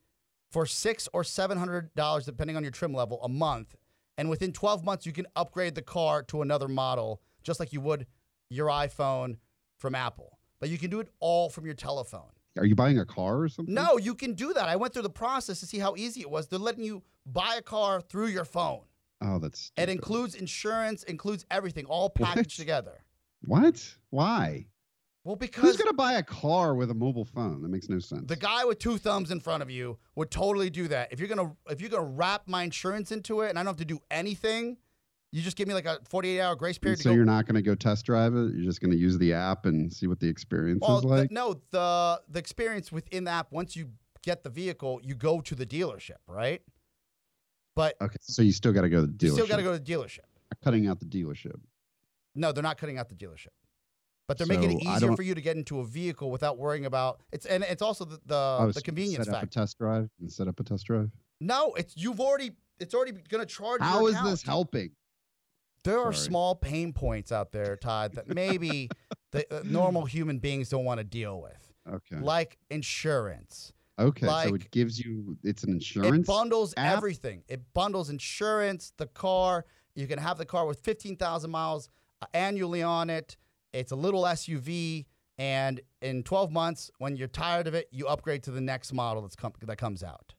[0.52, 3.76] for six or seven hundred dollars, depending on your trim level, a month.
[4.18, 7.82] And within 12 months, you can upgrade the car to another model, just like you
[7.82, 8.06] would
[8.50, 9.38] your iPhone
[9.78, 10.39] from Apple.
[10.60, 12.30] But you can do it all from your telephone.
[12.58, 13.74] Are you buying a car or something?
[13.74, 14.68] No, you can do that.
[14.68, 16.48] I went through the process to see how easy it was.
[16.48, 18.82] They're letting you buy a car through your phone.
[19.22, 19.72] Oh, that's.
[19.78, 22.64] It includes insurance, includes everything, all packaged What?
[22.64, 23.04] together.
[23.46, 23.96] What?
[24.10, 24.68] Why?
[25.24, 27.62] Well, because Who's gonna buy a car with a mobile phone?
[27.62, 28.24] That makes no sense.
[28.28, 31.12] the guy with two thumbs in front of you would totally do that.
[31.14, 33.78] If you're gonna if you're gonna wrap my insurance into it and I don't have
[33.78, 34.78] to do anything,
[35.32, 37.00] you just give me like a 48 hour grace period.
[37.00, 38.54] so go, you're not gonna go test drive it.
[38.56, 41.32] You're just gonna use the app and see what the experience well, is the- like.
[41.32, 43.52] no, the the experience within the app.
[43.52, 43.90] Once you
[44.24, 46.62] get the vehicle, you go to the dealership, right?
[47.76, 49.24] But Okay, so you still got to go to the dealership.
[49.24, 50.20] you still got to go to the dealership.
[50.64, 51.60] cutting out the dealership.
[52.36, 53.48] No, they're not cutting out the dealership.
[54.28, 57.22] But they're making it easier for you to get into a vehicle without worrying about
[57.32, 60.32] it's and it's also the the, Oh, the convenience set up a test drive and
[60.32, 61.10] set up a test drive.
[61.42, 63.82] No, it's you've already it's already going to charge.
[63.82, 64.30] How is account.
[64.30, 64.92] this helping?
[65.84, 68.90] There are small pain points out there, Todd, that maybe
[69.32, 72.18] the uh, normal human beings don't want to deal with, Okay.
[72.18, 73.74] like insurance.
[73.98, 74.28] Okay.
[74.28, 76.20] so it gives you it's an insurance.
[76.20, 76.98] It bundles app?
[76.98, 77.44] everything.
[77.50, 79.66] It bundles insurance, the car.
[79.96, 81.90] You can have the car with 15,000 miles
[82.22, 83.36] uh, annually on it.
[83.74, 85.06] It's a little SUV.
[85.38, 89.22] And in 12 months, when you're tired of it, you upgrade to the next model
[89.22, 90.34] that's com- that comes out.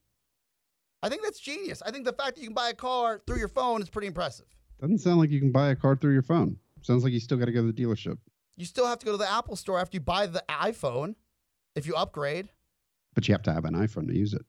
[1.03, 1.82] I think that's genius.
[1.84, 4.09] I think the fact that you can buy a car through your phone is pretty
[4.09, 4.47] impressive.
[4.81, 6.57] Doesn't sound like you can buy a car through your phone.
[6.83, 8.16] Sounds like you still got to go to the dealership.
[8.57, 11.14] You still have to go to the Apple store after you buy the iPhone
[11.74, 12.49] if you upgrade.
[13.14, 14.45] But you have to have an iPhone to use it.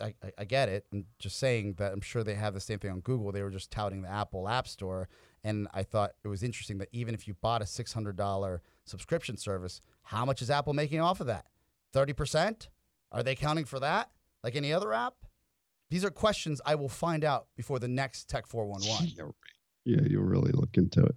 [0.00, 0.86] I, I, I get it.
[0.92, 3.32] I'm just saying that I'm sure they have the same thing on Google.
[3.32, 5.08] They were just touting the Apple App Store.
[5.44, 9.80] And I thought it was interesting that even if you bought a $600 subscription service,
[10.02, 11.46] how much is Apple making off of that?
[11.94, 12.68] 30%?
[13.10, 14.10] Are they counting for that
[14.42, 15.14] like any other app?
[15.92, 19.34] These are questions I will find out before the next Tech 411.
[19.84, 21.16] Yeah, you'll really look into it.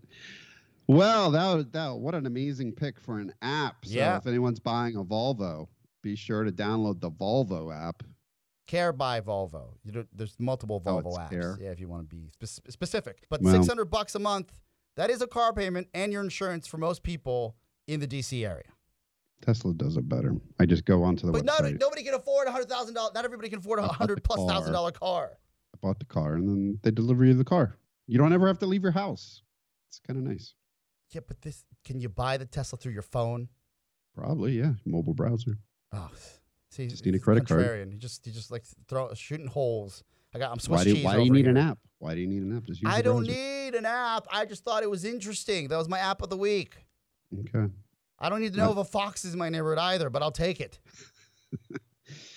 [0.87, 1.95] Well, that that.
[1.97, 3.85] What an amazing pick for an app.
[3.85, 4.17] So Yeah.
[4.17, 5.67] if anyone's buying a Volvo,
[6.03, 8.03] be sure to download the Volvo app.
[8.67, 9.77] Care by Volvo.
[9.85, 11.29] You know, there's multiple Oh, Volvo it's apps.
[11.29, 11.57] Care.
[11.61, 13.25] Yeah, if you want to be spe- specific.
[13.29, 14.59] But Well- 600 bucks a month,
[14.97, 17.55] that is a car payment and your insurance for most people
[17.87, 18.73] in the DC area.
[19.45, 20.33] Tesla does it better.
[20.59, 21.79] I just go onto the But no, website.
[21.79, 23.13] nobody can afford a hundred thousand dollars.
[23.13, 25.37] Not everybody can afford a hundred plus thousand dollar car.
[25.73, 27.77] I bought the car, and then they deliver you the car.
[28.07, 29.41] You don't ever have to leave your house.
[29.89, 30.53] It's kind of nice.
[31.11, 33.49] Yeah, but this can you buy the Tesla through your phone?
[34.15, 34.71] Probably, yeah.
[34.85, 35.57] Mobile browser.
[35.93, 36.09] Oh,
[36.71, 37.61] see, Just need a credit card.
[37.61, 37.91] contrarian.
[37.91, 40.03] He just he just like throw shooting holes.
[40.33, 41.77] I got I'm Swiss Why do, why do you need an app?
[41.99, 42.63] Why do you need an app?
[42.63, 43.31] Just use I don't browser.
[43.39, 44.27] need an app.
[44.31, 45.67] I just thought it was interesting.
[45.69, 46.75] That was my app of the week.
[47.41, 47.71] Okay.
[48.19, 50.31] I don't need to know if a fox is in my neighborhood either, but I'll
[50.31, 50.79] take it.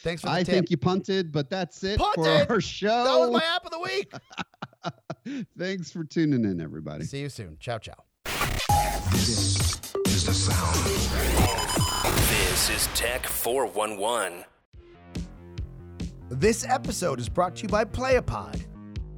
[0.02, 0.40] Thanks for the take.
[0.40, 0.54] I tip.
[0.54, 2.46] think you punted, but that's it Punted?
[2.46, 3.04] for our show.
[3.04, 5.44] that was my app of the week.
[5.58, 7.04] Thanks for tuning in, everybody.
[7.04, 7.56] See you soon.
[7.60, 7.94] Ciao, ciao.
[9.12, 9.28] This
[10.06, 10.84] is the sound.
[12.28, 14.44] This is Tech 411.
[16.30, 18.60] This episode is brought to you by Playapod,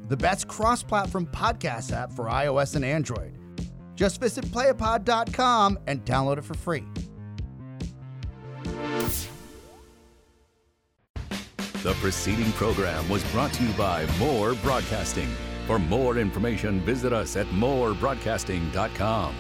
[0.09, 3.37] the best cross platform podcast app for iOS and Android.
[4.01, 6.87] Just visit playapod.com and download it for free.
[11.83, 15.29] The preceding program was brought to you by More Broadcasting.
[15.67, 19.35] For more information, visit us at morebroadcasting.com.